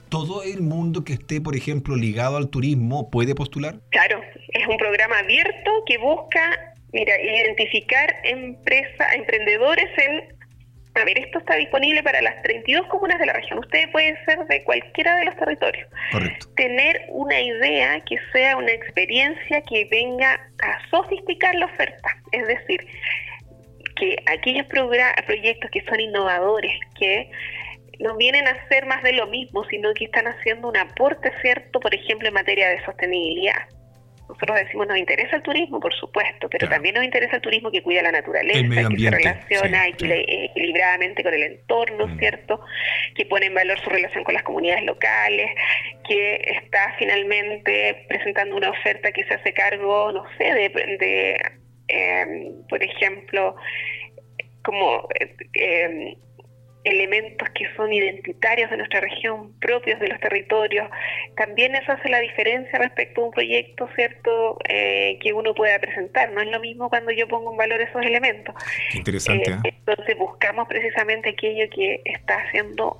todo 0.10 0.44
el 0.44 0.62
mundo 0.62 1.04
que 1.04 1.14
esté, 1.14 1.42
por 1.42 1.56
ejemplo, 1.56 1.96
ligado 1.96 2.38
al 2.38 2.50
turismo 2.50 3.10
puede 3.10 3.36
postular? 3.36 3.80
Claro, 3.90 4.22
es 4.50 4.68
un 4.68 4.78
programa 4.78 5.20
abierto 5.20 5.72
que 5.86 5.98
busca, 5.98 6.76
mira, 6.94 7.14
identificar 7.22 8.16
empresas, 8.24 9.14
emprendedores 9.16 9.88
en 9.98 10.38
a 10.98 11.06
ver, 11.06 11.20
esto 11.20 11.38
está 11.38 11.56
disponible 11.56 12.02
para 12.02 12.22
las 12.22 12.42
32 12.42 12.88
comunas 12.88 13.20
de 13.20 13.28
la 13.28 13.34
región. 13.34 13.60
Usted 13.60 13.90
puede 13.92 14.18
ser 14.26 14.40
de 14.48 14.64
cualquiera 14.64 15.16
de 15.18 15.26
los 15.26 15.36
territorios. 15.36 15.88
Correcto. 16.12 16.48
Tener 16.56 17.06
una 17.10 17.40
idea 17.40 18.00
que 18.02 18.18
sea 18.34 18.58
una 18.58 18.72
experiencia 18.72 19.62
que 19.62 19.86
venga 19.92 20.34
a 20.60 20.90
sofisticar 20.90 21.54
la 21.56 21.68
oferta. 21.68 22.10
Es 22.32 22.48
decir, 22.48 22.88
que 23.96 24.16
aquellos 24.26 24.66
proyectos 24.68 25.70
que 25.72 25.84
son 25.86 26.00
innovadores, 26.00 26.74
que 27.00 27.30
no 28.00 28.16
vienen 28.18 28.48
a 28.48 28.52
hacer 28.52 28.86
más 28.86 29.04
de 29.04 29.14
lo 29.14 29.28
mismo, 29.28 29.64
sino 29.66 29.94
que 29.94 30.06
están 30.06 30.28
haciendo 30.28 30.70
un 30.70 30.78
aporte 30.78 31.32
cierto, 31.42 31.80
por 31.80 31.94
ejemplo, 31.94 32.28
en 32.28 32.34
materia 32.34 32.70
de 32.70 32.84
sostenibilidad. 32.86 33.68
nosotros 34.30 34.58
decimos 34.58 34.88
nos 34.88 34.98
interesa 34.98 35.38
el 35.38 35.42
turismo, 35.42 35.80
por 35.80 35.94
supuesto, 35.94 36.50
pero 36.50 36.68
también 36.68 36.96
nos 36.96 37.04
interesa 37.04 37.38
el 37.38 37.42
turismo 37.42 37.72
que 37.72 37.82
cuida 37.82 38.02
la 38.02 38.12
naturaleza, 38.12 38.90
que 38.90 39.00
se 39.00 39.10
relaciona 39.10 39.88
equilibradamente 39.88 41.24
con 41.24 41.34
el 41.34 41.44
entorno, 41.44 42.08
mm. 42.08 42.20
¿cierto? 42.20 42.60
Que 43.16 43.26
pone 43.26 43.46
en 43.48 43.54
valor 43.54 43.80
su 43.80 43.90
relación 43.90 44.24
con 44.24 44.34
las 44.34 44.44
comunidades 44.44 44.84
locales, 44.84 45.50
que 46.08 46.36
está 46.62 46.94
finalmente 47.00 48.06
presentando 48.10 48.56
una 48.58 48.70
oferta 48.70 49.12
que 49.12 49.24
se 49.24 49.34
hace 49.34 49.54
cargo, 49.54 50.12
no 50.12 50.26
sé, 50.38 50.54
de, 50.54 51.40
em, 51.88 52.68
por 52.68 52.84
ejemplo, 52.84 53.56
como 54.62 55.08
eh, 55.20 55.36
em, 55.54 56.16
elementos 56.88 57.50
que 57.50 57.66
son 57.76 57.94
identitarios 57.94 58.70
de 58.70 58.78
nuestra 58.78 59.02
región, 59.02 59.52
propios 59.60 60.00
de 60.00 60.08
los 60.08 60.20
territorios. 60.20 60.90
También 61.36 61.76
eso 61.76 61.92
hace 61.92 62.10
la 62.10 62.20
diferencia 62.20 62.80
respecto 62.80 63.22
a 63.22 63.26
un 63.26 63.32
proyecto, 63.32 63.90
¿cierto?, 63.96 64.58
eh, 64.68 65.18
que 65.22 65.34
uno 65.34 65.54
pueda 65.54 65.80
presentar. 65.80 66.32
No 66.32 66.42
es 66.42 66.48
lo 66.48 66.60
mismo 66.60 66.90
cuando 66.90 67.12
yo 67.12 67.28
pongo 67.28 67.52
en 67.52 67.58
valor 67.58 67.82
esos 67.82 68.02
elementos. 68.04 68.56
interesante. 68.94 69.52
Eh, 69.52 69.60
¿eh? 69.66 69.74
Entonces 69.86 70.18
buscamos 70.18 70.68
precisamente 70.68 71.30
aquello 71.30 71.70
que 71.70 72.02
está 72.06 72.38
haciendo 72.40 73.00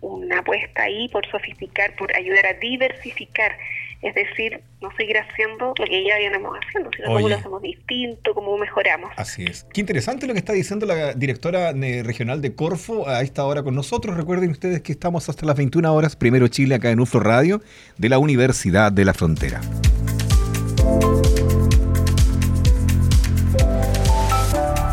una 0.00 0.38
apuesta 0.38 0.84
ahí 0.84 1.08
por 1.08 1.26
sofisticar, 1.30 1.94
por 1.96 2.14
ayudar 2.16 2.46
a 2.46 2.54
diversificar 2.54 3.56
es 4.02 4.14
decir, 4.14 4.62
no 4.80 4.90
seguir 4.96 5.18
haciendo 5.18 5.74
lo 5.78 5.84
que 5.84 6.04
ya 6.04 6.16
venimos 6.16 6.58
haciendo, 6.58 6.90
sino 6.96 7.08
cómo 7.08 7.28
lo 7.28 7.36
hacemos 7.36 7.62
distinto, 7.62 8.34
cómo 8.34 8.56
mejoramos. 8.56 9.10
Así 9.16 9.44
es. 9.44 9.66
Qué 9.72 9.80
interesante 9.80 10.26
lo 10.26 10.32
que 10.32 10.38
está 10.38 10.52
diciendo 10.52 10.86
la 10.86 11.12
directora 11.12 11.72
regional 11.72 12.40
de 12.40 12.54
Corfo 12.54 13.08
a 13.08 13.20
esta 13.22 13.44
hora 13.44 13.62
con 13.62 13.74
nosotros. 13.74 14.16
Recuerden 14.16 14.50
ustedes 14.50 14.80
que 14.80 14.92
estamos 14.92 15.28
hasta 15.28 15.44
las 15.44 15.56
21 15.56 15.94
horas, 15.94 16.16
primero 16.16 16.48
Chile, 16.48 16.76
acá 16.76 16.90
en 16.90 17.00
UFRO 17.00 17.20
Radio, 17.20 17.60
de 17.98 18.08
la 18.08 18.18
Universidad 18.18 18.90
de 18.90 19.04
la 19.04 19.12
Frontera. 19.12 19.60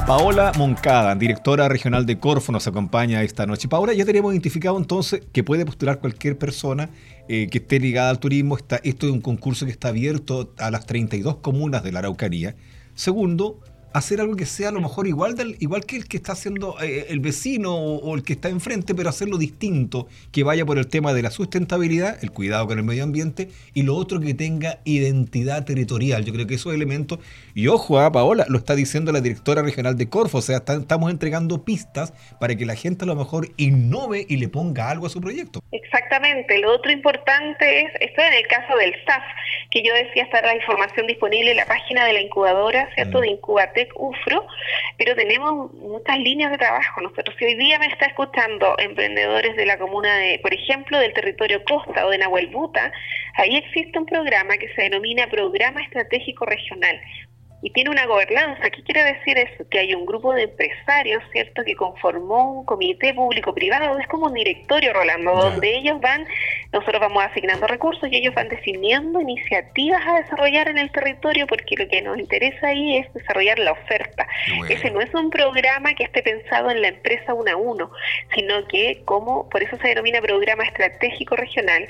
Paola 0.08 0.54
Moncada, 0.58 1.14
directora 1.16 1.68
regional 1.68 2.06
de 2.06 2.18
Corfo, 2.18 2.54
nos 2.54 2.66
acompaña 2.66 3.24
esta 3.24 3.46
noche. 3.46 3.68
Paola, 3.68 3.92
ya 3.92 4.06
tenemos 4.06 4.32
identificado 4.32 4.78
entonces 4.78 5.22
que 5.34 5.44
puede 5.44 5.66
postular 5.66 6.00
cualquier 6.00 6.38
persona 6.38 6.90
eh, 7.28 7.50
que 7.52 7.58
esté 7.58 7.78
ligada 7.78 8.10
al 8.10 8.18
turismo. 8.18 8.56
Está, 8.56 8.78
esto 8.86 9.08
es 9.08 9.12
un 9.12 9.20
concurso 9.20 9.66
que 9.66 9.72
está 9.74 9.90
abierto 9.90 10.54
a 10.60 10.72
las 10.72 10.86
32 10.86 11.40
comunas 11.40 11.84
de 11.84 11.92
la 11.92 12.00
Araucanía. 12.00 12.56
Segundo, 12.96 13.60
hacer 13.94 14.22
algo 14.22 14.36
que 14.36 14.46
sea 14.46 14.70
a 14.70 14.72
lo 14.72 14.82
mejor 14.82 15.08
igual, 15.08 15.36
del, 15.36 15.56
igual 15.60 15.86
que 15.86 15.98
el 15.98 16.08
que 16.08 16.18
está 16.18 16.34
haciendo 16.34 16.76
eh, 16.82 17.08
el 17.10 17.20
vecino 17.20 17.76
o, 17.76 18.16
el 18.16 18.24
que 18.24 18.34
está 18.34 18.50
enfrente, 18.50 18.94
pero 18.94 19.10
hacerlo 19.10 19.38
distinto, 19.38 20.08
que 20.32 20.44
vaya 20.44 20.66
por 20.66 20.78
el 20.78 20.88
tema 20.88 21.14
de 21.14 21.22
la 21.22 21.32
sustentabilidad, 21.32 22.24
el 22.24 22.32
cuidado 22.32 22.68
con 22.68 22.78
el 22.78 22.84
medio 22.84 23.04
ambiente 23.04 23.50
y 23.74 23.84
lo 23.84 23.96
otro 23.96 24.20
que 24.20 24.34
tenga 24.34 24.80
identidad 24.84 25.66
territorial. 25.66 26.26
Yo 26.26 26.34
creo 26.34 26.48
que 26.48 26.56
esos 26.56 26.74
elementos, 26.74 27.20
y 27.56 27.68
ojo 27.68 28.00
a 28.00 28.06
ah, 28.06 28.12
Paola, 28.12 28.46
lo 28.50 28.58
está 28.58 28.76
diciendo 28.76 29.12
la 29.12 29.22
directora 29.22 29.62
regional 29.62 29.98
de 29.98 30.10
Corfo, 30.10 30.40
o 30.40 30.42
sea, 30.42 30.58
estamos 30.58 31.12
entregando 31.12 31.64
pistas 31.64 32.14
para 32.40 32.56
que 32.56 32.66
la 32.66 32.76
gente 32.76 33.06
a 33.06 33.08
lo 33.08 33.16
mejor 33.16 33.50
innove 33.58 34.26
y 34.28 34.38
le 34.38 34.48
ponga 34.48 34.90
algo 34.90 35.08
a 35.08 35.10
su 35.10 35.22
proyecto. 35.22 35.64
Exactamente, 35.72 36.60
lo 36.60 36.74
otro 36.74 36.92
importante 36.92 37.82
es, 37.82 37.92
esto 38.00 38.22
en 38.22 38.34
el 38.34 38.48
caso 38.48 38.76
del 38.78 38.94
SAF, 39.06 39.24
que 39.72 39.84
yo 39.84 39.94
decía 39.94 40.24
está 40.24 40.42
la 40.42 40.56
información 40.56 41.08
disponible 41.08 41.52
en 41.52 41.58
la 41.58 41.66
página 41.66 42.06
de 42.06 42.14
la 42.14 42.22
incubadora, 42.22 42.90
¿cierto? 42.96 43.20
Mm. 43.20 43.22
De 43.22 43.28
UFRO, 43.96 44.48
pero 44.98 45.16
tenemos 45.16 45.72
muchas 45.74 46.18
líneas 46.20 46.52
de 46.52 46.58
trabajo. 46.58 47.02
Nosotros, 47.02 47.36
si 47.38 47.46
hoy 47.46 47.56
día 47.56 47.80
me 47.80 47.88
está 47.88 48.06
escuchando 48.08 48.76
emprendedores 48.78 49.56
de 49.56 49.66
la 49.66 49.78
comuna 49.78 50.16
de, 50.18 50.40
por 50.40 50.54
ejemplo, 50.54 51.00
del 51.00 51.14
territorio 51.14 51.64
Costa 51.64 52.06
o 52.06 52.10
de 52.10 52.18
Nahuelbuta, 52.18 52.92
ahí 53.36 53.56
existe 53.58 54.00
un 54.00 54.06
programa 54.06 54.58
que 54.58 54.74
se 54.74 54.84
denomina 54.84 55.28
Programa 55.28 55.82
Estratégico 55.82 56.46
Regional, 56.46 57.00
y 57.68 57.70
tiene 57.72 57.90
una 57.90 58.06
gobernanza. 58.06 58.70
¿Qué 58.70 58.82
quiere 58.82 59.04
decir 59.04 59.38
eso? 59.38 59.68
Que 59.70 59.80
hay 59.80 59.94
un 59.94 60.06
grupo 60.06 60.34
de 60.34 60.44
empresarios, 60.44 61.22
¿cierto?, 61.34 61.66
que 61.66 61.76
conformó 61.76 62.60
un 62.60 62.66
comité 62.66 63.14
público-privado, 63.14 64.00
es 64.00 64.08
como 64.08 64.28
un 64.28 64.34
directorio, 64.34 64.94
Rolando, 64.94 65.36
donde 65.36 65.76
ellos 65.76 66.00
van, 66.00 66.26
nosotros 66.72 67.02
vamos 67.02 67.26
asignando 67.26 67.68
recursos 67.68 68.10
y 68.10 68.16
ellos 68.16 68.34
van 68.34 68.48
definiendo 68.48 69.20
iniciativas 69.20 70.02
a 70.08 70.22
desarrollar 70.22 70.70
en 70.70 70.78
el 70.78 70.90
territorio, 70.92 71.46
porque 71.46 71.76
lo 71.76 71.90
que 71.90 72.02
nos 72.02 72.18
interesa 72.18 72.68
ahí 72.68 73.00
es 73.00 73.14
desarrollar 73.14 73.60
la 73.60 73.74
oferta. 73.74 74.26
Ese 74.70 74.90
no 74.90 75.02
es 75.02 75.14
un 75.14 75.30
programa 75.30 75.94
que 75.94 76.06
esté 76.06 76.24
pensado 76.24 76.72
en 76.72 76.82
la 76.82 76.88
empresa 76.88 77.34
uno 77.34 77.52
a 77.52 77.58
uno, 77.58 77.92
sino 78.34 78.66
que 78.68 79.02
como, 79.04 79.50
por 79.50 79.62
eso 79.62 79.76
se 79.78 79.90
denomina 79.90 80.22
programa 80.22 80.64
estratégico 80.64 81.36
regional, 81.36 81.86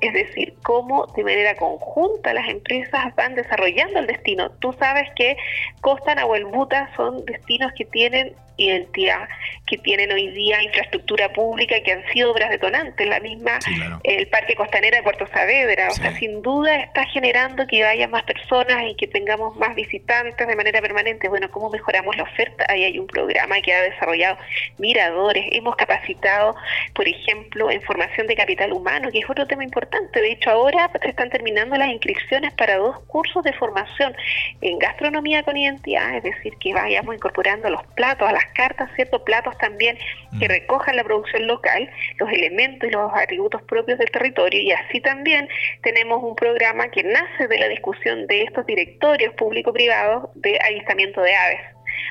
es 0.00 0.12
decir, 0.12 0.54
cómo 0.62 1.06
de 1.16 1.24
manera 1.24 1.56
conjunta 1.56 2.32
las 2.32 2.48
empresas 2.48 3.12
van 3.16 3.34
desarrollando 3.34 3.98
el 3.98 4.06
destino. 4.06 4.50
Tú 4.60 4.72
sabes 4.78 5.08
que 5.16 5.36
Costa 5.80 6.14
Nahuelbuta 6.14 6.90
son 6.94 7.24
destinos 7.24 7.72
que 7.76 7.84
tienen 7.84 8.36
identidad, 8.56 9.28
que 9.66 9.78
tienen 9.78 10.12
hoy 10.12 10.28
día 10.30 10.62
infraestructura 10.62 11.32
pública, 11.32 11.80
que 11.80 11.92
han 11.92 12.06
sido 12.12 12.32
obras 12.32 12.50
detonantes, 12.50 13.06
la 13.06 13.20
misma, 13.20 13.58
el 14.04 14.28
Parque 14.28 14.54
Costanera 14.54 14.98
de 14.98 15.02
Puerto 15.02 15.26
Saavedra, 15.26 15.88
o 15.88 15.94
sea, 15.94 16.16
sin 16.18 16.42
duda 16.42 16.76
está 16.76 17.04
generando 17.06 17.66
que 17.66 17.84
haya 17.84 18.08
más 18.08 18.22
personas 18.22 18.84
y 18.88 18.94
que 18.94 19.06
tengamos 19.06 19.56
más 19.56 19.74
visitantes 19.74 20.46
de 20.46 20.56
manera 20.56 20.80
permanente. 20.80 21.28
Bueno, 21.28 21.50
¿cómo 21.50 21.70
mejoramos 21.70 22.16
la 22.16 22.22
oferta? 22.22 22.64
Ahí 22.68 22.84
hay 22.84 22.98
un 22.98 23.06
programa 23.06 23.60
que 23.60 23.74
ha 23.74 23.82
desarrollado 23.82 24.38
miradores, 24.78 25.46
hemos 25.52 25.76
capacitado, 25.76 26.54
por 26.94 27.08
ejemplo, 27.08 27.70
en 27.70 27.82
formación 27.82 28.26
de 28.26 28.36
capital 28.36 28.72
humano, 28.72 29.10
que 29.10 29.18
es 29.18 29.28
otro 29.28 29.46
tema 29.46 29.64
importante. 29.64 30.20
De 30.20 30.32
hecho, 30.32 30.50
ahora 30.50 30.90
se 31.02 31.08
están 31.08 31.30
terminando 31.30 31.76
las 31.76 31.90
inscripciones 31.90 32.52
para 32.54 32.76
dos 32.76 33.00
cursos 33.06 33.42
de 33.42 33.52
formación 33.52 34.14
en 34.60 34.78
gastronomía 34.78 35.42
con 35.42 35.56
identidad, 35.56 36.16
es 36.16 36.22
decir, 36.22 36.54
que 36.60 36.72
vayamos 36.72 37.14
incorporando 37.14 37.68
los 37.70 37.84
platos 37.94 38.28
a 38.28 38.32
las 38.32 38.45
cartas, 38.54 38.90
¿cierto? 38.94 39.24
Platos 39.24 39.56
también 39.58 39.98
que 40.38 40.46
mm. 40.46 40.50
recojan 40.50 40.96
la 40.96 41.04
producción 41.04 41.46
local, 41.46 41.88
los 42.18 42.30
elementos 42.30 42.88
y 42.88 42.92
los 42.92 43.12
atributos 43.14 43.62
propios 43.62 43.98
del 43.98 44.10
territorio 44.10 44.60
y 44.60 44.72
así 44.72 45.00
también 45.00 45.48
tenemos 45.82 46.22
un 46.22 46.34
programa 46.34 46.88
que 46.90 47.02
nace 47.02 47.48
de 47.48 47.58
la 47.58 47.68
discusión 47.68 48.26
de 48.26 48.42
estos 48.42 48.66
directorios 48.66 49.34
público-privados 49.34 50.30
de 50.34 50.58
avistamiento 50.60 51.22
de 51.22 51.34
aves. 51.34 51.60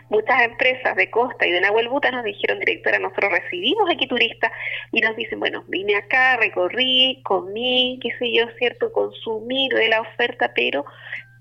Muchas 0.10 0.42
empresas 0.44 0.96
de 0.96 1.10
Costa 1.10 1.46
y 1.46 1.51
de 1.51 1.62
Nahuelbuta 1.62 2.12
nos 2.12 2.24
dijeron, 2.24 2.60
directora, 2.60 3.00
nosotros 3.00 3.32
recibimos 3.32 3.89
aquí 3.89 4.08
turistas 4.08 4.51
y 4.92 5.01
nos 5.01 5.15
dicen, 5.15 5.39
bueno, 5.39 5.63
vine 5.68 5.96
acá, 5.96 6.38
recorrí, 6.38 7.22
comí, 7.24 8.00
qué 8.01 8.10
sé 8.18 8.32
yo, 8.32 8.46
cierto, 8.58 8.92
consumí 8.92 9.70
de 9.70 9.89
la 9.89 10.01
oferta, 10.01 10.51
pero 10.54 10.86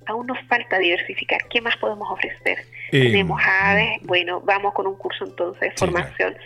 aún 0.06 0.26
nos 0.26 0.38
falta 0.46 0.78
diversificar. 0.78 1.40
¿Qué 1.48 1.60
más 1.60 1.76
podemos 1.76 2.08
ofrecer? 2.10 2.58
Eh, 2.92 3.02
Tenemos 3.02 3.40
aves, 3.42 4.00
bueno, 4.02 4.40
vamos 4.40 4.74
con 4.74 4.86
un 4.86 4.96
curso 4.96 5.24
entonces 5.24 5.60
de 5.60 5.76
formación 5.76 6.36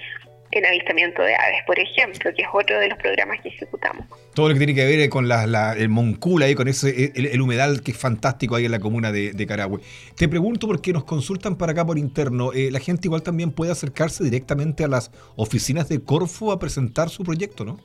en 0.50 0.67
avistamiento 0.67 1.23
de 1.23 1.35
aves, 1.35 1.62
por 1.67 1.79
ejemplo, 1.79 2.31
que 2.35 2.43
es 2.43 2.49
otro 2.53 2.79
de 2.79 2.88
los 2.88 2.99
programas 2.99 3.41
que 3.43 3.49
ejecutamos. 3.49 4.07
Todo 4.35 4.49
lo 4.49 4.55
que 4.55 4.59
tiene 4.59 4.75
que 4.75 4.85
ver 4.85 5.09
con 5.11 5.29
la, 5.29 5.75
el 5.77 5.88
Moncula 5.88 6.47
ahí, 6.47 6.55
con 6.55 6.69
ese 6.69 7.12
el, 7.15 7.41
humedal 7.41 7.83
que 7.83 7.91
es 7.91 7.99
fantástico 7.99 8.55
ahí 8.55 8.65
en 8.65 8.71
la 8.71 8.79
comuna 8.79 9.12
de, 9.12 9.33
de 9.33 9.47
Carahue. 9.47 9.81
Te 10.17 10.29
pregunto 10.29 10.67
porque 10.67 10.93
nos 10.93 11.05
consultan 11.05 11.57
para 11.57 11.73
acá 11.73 11.85
por 11.85 11.99
interno, 11.99 12.53
eh, 12.53 12.71
la 12.71 12.81
gente 12.81 13.09
igual 13.09 13.23
también 13.23 13.50
puede 13.50 13.73
acercarse 13.73 14.25
directamente 14.25 14.85
a 14.85 14.88
las 14.88 15.11
oficinas 15.37 15.88
de 15.88 16.03
Corfo 16.03 16.53
a 16.53 16.59
presentar 16.59 17.11
su 17.11 17.25
proyecto, 17.25 17.65
¿no? 17.65 17.79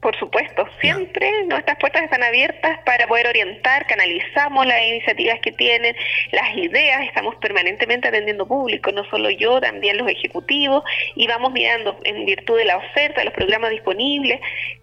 Por 0.00 0.16
supuesto, 0.18 0.66
siempre 0.80 1.44
nuestras 1.44 1.78
puertas 1.78 2.02
están 2.02 2.22
abiertas 2.22 2.78
para 2.86 3.06
poder 3.06 3.26
orientar, 3.26 3.86
canalizamos 3.86 4.66
las 4.66 4.82
iniciativas 4.82 5.38
que 5.40 5.52
tienen, 5.52 5.94
las 6.32 6.56
ideas, 6.56 7.02
estamos 7.02 7.36
permanentemente 7.36 8.08
atendiendo 8.08 8.46
público, 8.46 8.92
no 8.92 9.04
solo 9.10 9.28
yo, 9.28 9.60
también 9.60 9.98
los 9.98 10.08
ejecutivos, 10.08 10.84
y 11.16 11.26
vamos 11.26 11.52
mirando 11.52 11.98
en 12.04 12.24
virtud 12.24 12.56
de 12.56 12.64
la 12.64 12.78
oferta, 12.78 13.22
los 13.24 13.34
programas 13.34 13.72
disponibles, 13.72 14.40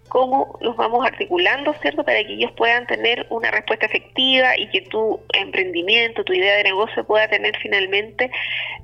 cómo 0.08 0.58
los 0.62 0.76
vamos 0.76 1.06
articulando, 1.06 1.74
¿cierto? 1.82 2.04
Para 2.04 2.24
que 2.24 2.34
ellos 2.34 2.52
puedan 2.54 2.86
tener 2.88 3.26
una 3.30 3.52
respuesta 3.52 3.88
efectiva 3.88 4.58
y 4.58 4.70
que 4.70 4.82
tu 4.82 5.20
emprendimiento, 5.34 6.24
tu 6.24 6.34
idea 6.34 6.56
de 6.58 6.64
negocio 6.64 7.06
pueda 7.06 7.28
tener 7.28 7.58
finalmente 7.58 8.32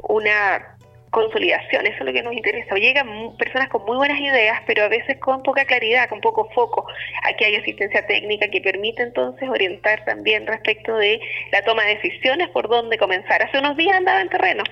una 0.02 0.73
consolidación, 1.14 1.86
eso 1.86 1.98
es 2.00 2.06
lo 2.06 2.12
que 2.12 2.24
nos 2.24 2.34
interesa. 2.34 2.76
Llegan 2.76 3.38
personas 3.38 3.70
con 3.70 3.86
muy 3.86 3.96
buenas 3.96 4.20
ideas, 4.20 4.62
pero 4.66 4.84
a 4.84 4.88
veces 4.88 5.18
con 5.20 5.44
poca 5.44 5.64
claridad, 5.64 6.10
con 6.10 6.20
poco 6.22 6.50
foco. 6.56 6.88
Aquí 7.24 7.44
hay 7.46 7.56
asistencia 7.56 8.06
técnica 8.08 8.48
que 8.48 8.60
permite 8.60 9.04
entonces 9.04 9.48
orientar 9.48 10.04
también 10.06 10.48
respecto 10.48 10.98
de 10.98 11.22
la 11.52 11.62
toma 11.62 11.84
de 11.84 11.96
decisiones 11.96 12.50
por 12.50 12.68
dónde 12.68 12.98
comenzar. 12.98 13.44
Hace 13.44 13.60
unos 13.60 13.78
días 13.78 13.96
andaba 13.96 14.22
en 14.22 14.30
terreno, 14.30 14.64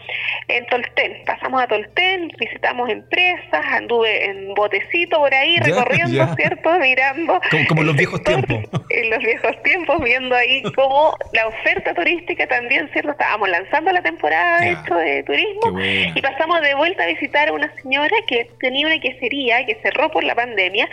en 0.48 0.66
Tolten. 0.66 1.24
Pasamos 1.26 1.62
a 1.62 1.68
Tolten, 1.68 2.30
visitamos 2.40 2.90
empresas, 2.90 3.66
anduve 3.74 4.26
en 4.26 4.56
botecito 4.56 5.20
por 5.20 5.34
ahí, 5.34 5.58
recorriendo, 5.58 6.36
¿cierto? 6.36 6.80
Mirando. 6.80 7.40
Como, 7.68 7.82
en 7.82 7.88
los 7.88 7.96
viejos 7.96 8.24
tiempos. 8.24 8.58
En 8.90 9.10
los 9.12 9.20
viejos 9.20 9.62
tiempos, 9.62 10.04
viendo 10.04 10.36
ahí 10.36 10.64
cómo 10.74 11.16
la 11.34 11.48
oferta 11.48 11.94
turística 11.94 12.48
también, 12.48 12.90
¿cierto? 12.94 13.12
Estábamos 13.12 13.48
lanzando 13.48 13.92
la 13.92 14.02
temporada 14.02 14.60
de 14.62 15.24
turismo 15.24 15.80
y 15.80 16.22
pasamos 16.32 16.62
de 16.62 16.76
vuelta 16.76 17.04
a 17.04 17.08
visitar 17.08 17.50
a 17.50 17.54
una 17.54 17.74
señora 17.82 18.16
que 18.28 18.50
tenía 18.60 18.88
una 18.88 19.00
quesería 19.00 19.66
que 19.66 19.76
cerró 19.82 20.10
por 20.10 20.24
la 20.24 20.36
pandemia, 20.36 20.90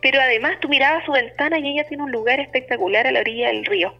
pero 0.00 0.20
además 0.20 0.58
tú 0.60 0.68
mirabas 0.68 1.04
su 1.04 1.12
ventana 1.12 1.58
y 1.58 1.72
ella 1.72 1.84
tiene 1.84 2.02
un 2.02 2.12
lugar 2.12 2.40
espectacular 2.40 3.06
a 3.06 3.12
la 3.12 3.20
orilla 3.20 3.48
del 3.48 3.64
río. 3.64 3.94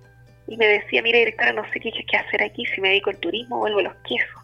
y 0.46 0.58
me 0.58 0.66
decía, 0.66 1.00
mire 1.00 1.20
directora, 1.20 1.54
no 1.54 1.64
sé 1.72 1.80
qué, 1.80 1.90
qué 1.90 2.16
hacer 2.18 2.42
aquí, 2.42 2.66
si 2.66 2.80
me 2.80 2.88
dedico 2.88 3.08
al 3.08 3.16
turismo, 3.16 3.58
vuelvo 3.58 3.78
a 3.78 3.84
los 3.84 3.94
quesos. 4.06 4.43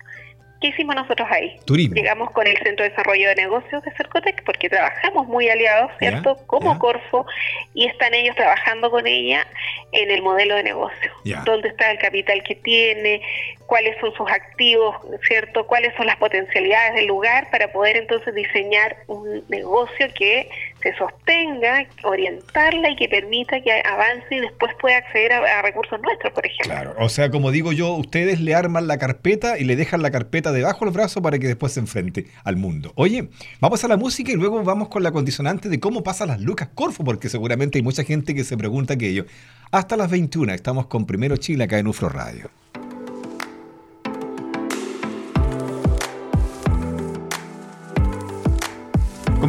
¿Qué 0.60 0.68
hicimos 0.68 0.94
nosotros 0.94 1.26
ahí? 1.30 1.58
Turismo. 1.64 1.94
Llegamos 1.94 2.30
con 2.32 2.46
el 2.46 2.56
Centro 2.58 2.84
de 2.84 2.90
Desarrollo 2.90 3.28
de 3.30 3.34
Negocios 3.34 3.82
de 3.82 3.90
Cercotec, 3.92 4.44
porque 4.44 4.68
trabajamos 4.68 5.26
muy 5.26 5.48
aliados, 5.48 5.90
¿cierto? 5.98 6.36
Como 6.46 6.78
Corfo, 6.78 7.24
y 7.72 7.86
están 7.86 8.12
ellos 8.12 8.36
trabajando 8.36 8.90
con 8.90 9.06
ella 9.06 9.46
en 9.92 10.10
el 10.10 10.20
modelo 10.20 10.56
de 10.56 10.62
negocio. 10.62 11.10
¿Dónde 11.46 11.68
está 11.68 11.90
el 11.90 11.98
capital 11.98 12.42
que 12.42 12.56
tiene? 12.56 13.22
¿Cuáles 13.66 13.98
son 14.00 14.12
sus 14.14 14.30
activos, 14.30 14.96
¿cierto? 15.26 15.66
¿Cuáles 15.66 15.94
son 15.96 16.06
las 16.06 16.16
potencialidades 16.16 16.94
del 16.94 17.06
lugar 17.06 17.48
para 17.50 17.72
poder 17.72 17.96
entonces 17.96 18.34
diseñar 18.34 18.96
un 19.06 19.44
negocio 19.48 20.08
que 20.14 20.50
se 20.82 20.94
sostenga, 20.96 21.86
orientarla 22.04 22.90
y 22.90 22.96
que 22.96 23.08
permita 23.08 23.60
que 23.60 23.70
avance 23.84 24.34
y 24.34 24.40
después 24.40 24.72
pueda 24.80 24.98
acceder 24.98 25.32
a, 25.32 25.62
recursos 25.62 26.00
nuestros, 26.00 26.32
por 26.32 26.46
ejemplo. 26.46 26.72
Claro, 26.72 26.94
o 26.98 27.08
sea, 27.08 27.30
como 27.30 27.50
digo 27.50 27.72
yo, 27.72 27.94
ustedes 27.94 28.40
le 28.40 28.54
arman 28.54 28.86
la 28.86 28.98
carpeta 28.98 29.58
y 29.58 29.64
le 29.64 29.76
dejan 29.76 30.02
la 30.02 30.10
carpeta 30.10 30.52
debajo 30.52 30.84
del 30.84 30.94
brazo 30.94 31.22
para 31.22 31.38
que 31.38 31.46
después 31.46 31.72
se 31.72 31.80
enfrente 31.80 32.26
al 32.44 32.56
mundo. 32.56 32.92
Oye, 32.94 33.28
vamos 33.60 33.84
a 33.84 33.88
la 33.88 33.96
música 33.96 34.32
y 34.32 34.36
luego 34.36 34.62
vamos 34.62 34.88
con 34.88 35.02
la 35.02 35.12
condicionante 35.12 35.68
de 35.68 35.80
cómo 35.80 36.02
pasan 36.02 36.28
las 36.28 36.40
lucas 36.40 36.68
Corfo, 36.74 37.04
porque 37.04 37.28
seguramente 37.28 37.78
hay 37.78 37.82
mucha 37.82 38.04
gente 38.04 38.34
que 38.34 38.44
se 38.44 38.56
pregunta 38.56 38.94
aquello. 38.94 39.26
Hasta 39.70 39.96
las 39.96 40.10
21 40.10 40.52
estamos 40.52 40.86
con 40.86 41.06
Primero 41.06 41.36
Chile 41.36 41.64
acá 41.64 41.78
en 41.78 41.86
UFRO 41.86 42.08
Radio. 42.08 42.50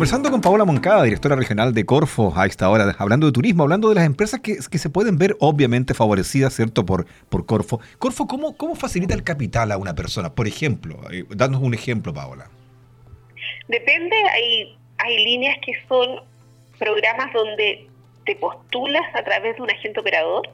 Conversando 0.02 0.32
con 0.32 0.42
Paola 0.42 0.66
Moncada, 0.66 1.04
directora 1.04 1.36
regional 1.36 1.76
de 1.76 1.86
Corfo, 1.86 2.34
a 2.36 2.48
esta 2.48 2.68
hora, 2.72 2.96
hablando 2.98 3.28
de 3.28 3.34
turismo, 3.34 3.62
hablando 3.62 3.88
de 3.90 3.94
las 3.94 4.04
empresas 4.04 4.40
que, 4.40 4.56
se 4.60 4.90
pueden 4.90 5.20
ver 5.20 5.38
obviamente 5.40 5.94
favorecidas, 5.94 6.56
¿cierto?, 6.56 6.88
por, 6.88 7.06
por 7.30 7.46
Corfo. 7.46 7.80
Corfo, 8.00 8.26
¿cómo, 8.26 8.58
¿cómo 8.58 8.74
facilita 8.74 9.14
el 9.14 9.22
capital 9.22 9.72
a 9.72 9.78
una 9.78 9.94
persona? 9.94 10.34
Por 10.34 10.48
ejemplo, 10.48 10.98
eh, 11.12 11.26
danos 11.30 11.62
un 11.62 11.76
ejemplo, 11.76 12.16
Paola. 12.16 12.50
Depende, 13.68 14.16
hay, 14.34 14.76
hay 14.98 15.24
líneas 15.24 15.60
que 15.64 15.74
son 15.88 16.22
programas 16.80 17.32
donde 17.32 17.88
te 18.26 18.36
postulas 18.38 19.04
a 19.14 19.24
través 19.24 19.56
de 19.56 19.62
un 19.62 19.70
agente 19.70 20.00
operador 20.00 20.50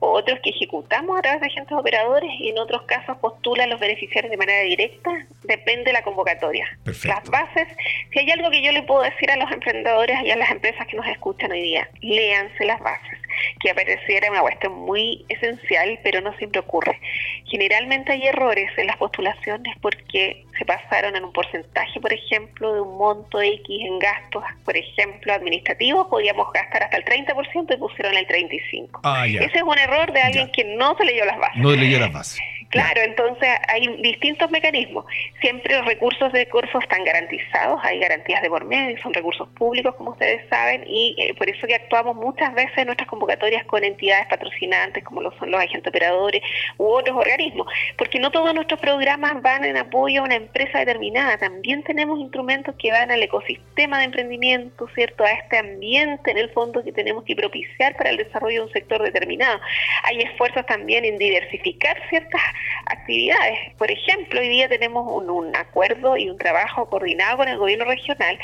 otros 0.00 0.38
que 0.42 0.50
ejecutamos 0.50 1.18
a 1.18 1.22
través 1.22 1.40
de 1.40 1.46
agentes 1.46 1.76
operadores 1.76 2.30
y 2.38 2.50
en 2.50 2.58
otros 2.58 2.82
casos 2.82 3.16
postulan 3.18 3.70
los 3.70 3.80
beneficiarios 3.80 4.30
de 4.30 4.36
manera 4.36 4.62
directa, 4.62 5.10
depende 5.44 5.84
de 5.84 5.92
la 5.92 6.02
convocatoria. 6.02 6.66
Las 6.84 7.28
bases, 7.30 7.68
si 8.12 8.18
hay 8.18 8.30
algo 8.30 8.50
que 8.50 8.62
yo 8.62 8.72
le 8.72 8.82
puedo 8.82 9.02
decir 9.02 9.30
a 9.30 9.36
los 9.36 9.50
emprendedores 9.50 10.18
y 10.24 10.30
a 10.30 10.36
las 10.36 10.50
empresas 10.50 10.86
que 10.86 10.96
nos 10.96 11.06
escuchan 11.06 11.50
hoy 11.50 11.62
día, 11.62 11.88
léanse 12.00 12.64
las 12.64 12.80
bases 12.80 13.18
que 13.58 13.70
apareciera 13.70 14.30
una 14.30 14.40
cuestión 14.40 14.72
muy 14.74 15.24
esencial, 15.28 15.98
pero 16.02 16.20
no 16.20 16.36
siempre 16.38 16.60
ocurre. 16.60 16.98
Generalmente 17.46 18.12
hay 18.12 18.26
errores 18.26 18.70
en 18.76 18.86
las 18.86 18.96
postulaciones 18.96 19.76
porque 19.80 20.44
se 20.58 20.64
pasaron 20.64 21.16
en 21.16 21.24
un 21.24 21.32
porcentaje, 21.32 22.00
por 22.00 22.12
ejemplo, 22.12 22.74
de 22.74 22.80
un 22.80 22.98
monto 22.98 23.40
X 23.40 23.64
en 23.68 23.98
gastos, 23.98 24.42
por 24.64 24.76
ejemplo, 24.76 25.32
administrativos, 25.32 26.08
podíamos 26.08 26.52
gastar 26.52 26.82
hasta 26.84 26.96
el 26.96 27.04
30% 27.04 27.74
y 27.74 27.76
pusieron 27.76 28.16
el 28.16 28.26
35%. 28.26 29.00
Ah, 29.04 29.26
Ese 29.26 29.44
es 29.44 29.62
un 29.62 29.78
error 29.78 30.12
de 30.12 30.20
alguien 30.20 30.50
que 30.52 30.64
no 30.64 30.96
se 30.96 31.04
leyó 31.04 31.24
las 31.24 31.38
bases. 31.38 31.62
No 31.62 31.70
leyó 31.70 31.98
las 31.98 32.12
bases. 32.12 32.40
Claro, 32.70 33.00
entonces 33.00 33.48
hay 33.68 33.86
distintos 34.02 34.50
mecanismos. 34.50 35.06
Siempre 35.40 35.74
los 35.74 35.86
recursos 35.86 36.30
de 36.32 36.46
Corfo 36.48 36.80
están 36.80 37.02
garantizados, 37.02 37.80
hay 37.82 37.98
garantías 37.98 38.42
de 38.42 38.50
por 38.50 38.66
medio, 38.66 39.00
son 39.02 39.14
recursos 39.14 39.48
públicos, 39.56 39.94
como 39.94 40.10
ustedes 40.10 40.46
saben, 40.50 40.84
y 40.86 41.16
eh, 41.18 41.34
por 41.34 41.48
eso 41.48 41.66
que 41.66 41.74
actuamos 41.74 42.14
muchas 42.16 42.52
veces 42.52 42.76
en 42.76 42.86
nuestras 42.86 43.08
convocatorias 43.08 43.64
con 43.64 43.84
entidades 43.84 44.26
patrocinantes, 44.26 45.02
como 45.02 45.22
lo 45.22 45.32
son 45.38 45.50
los 45.50 45.62
agentes 45.62 45.88
operadores 45.88 46.42
u 46.76 46.88
otros 46.88 47.16
organismos, 47.16 47.72
porque 47.96 48.18
no 48.18 48.30
todos 48.30 48.52
nuestros 48.54 48.80
programas 48.80 49.40
van 49.40 49.64
en 49.64 49.78
apoyo 49.78 50.20
a 50.20 50.24
una 50.24 50.34
empresa 50.34 50.80
determinada, 50.80 51.38
también 51.38 51.82
tenemos 51.84 52.20
instrumentos 52.20 52.74
que 52.78 52.90
van 52.90 53.10
al 53.10 53.22
ecosistema 53.22 53.98
de 54.00 54.04
emprendimiento, 54.04 54.88
¿cierto? 54.94 55.24
A 55.24 55.30
este 55.30 55.56
ambiente 55.56 56.30
en 56.30 56.36
el 56.36 56.50
fondo 56.50 56.84
que 56.84 56.92
tenemos 56.92 57.24
que 57.24 57.34
propiciar 57.34 57.96
para 57.96 58.10
el 58.10 58.18
desarrollo 58.18 58.60
de 58.60 58.66
un 58.66 58.72
sector 58.74 59.02
determinado. 59.02 59.58
Hay 60.02 60.20
esfuerzos 60.20 60.66
también 60.66 61.06
en 61.06 61.16
diversificar 61.16 61.96
ciertas 62.10 62.42
actividades. 62.86 63.74
Por 63.76 63.90
ejemplo, 63.90 64.40
hoy 64.40 64.48
día 64.48 64.68
tenemos 64.68 65.06
un, 65.10 65.54
acuerdo 65.56 66.16
y 66.16 66.28
un 66.28 66.38
trabajo 66.38 66.88
coordinado 66.88 67.38
con 67.38 67.48
el 67.48 67.58
gobierno 67.58 67.84
regional. 67.84 68.38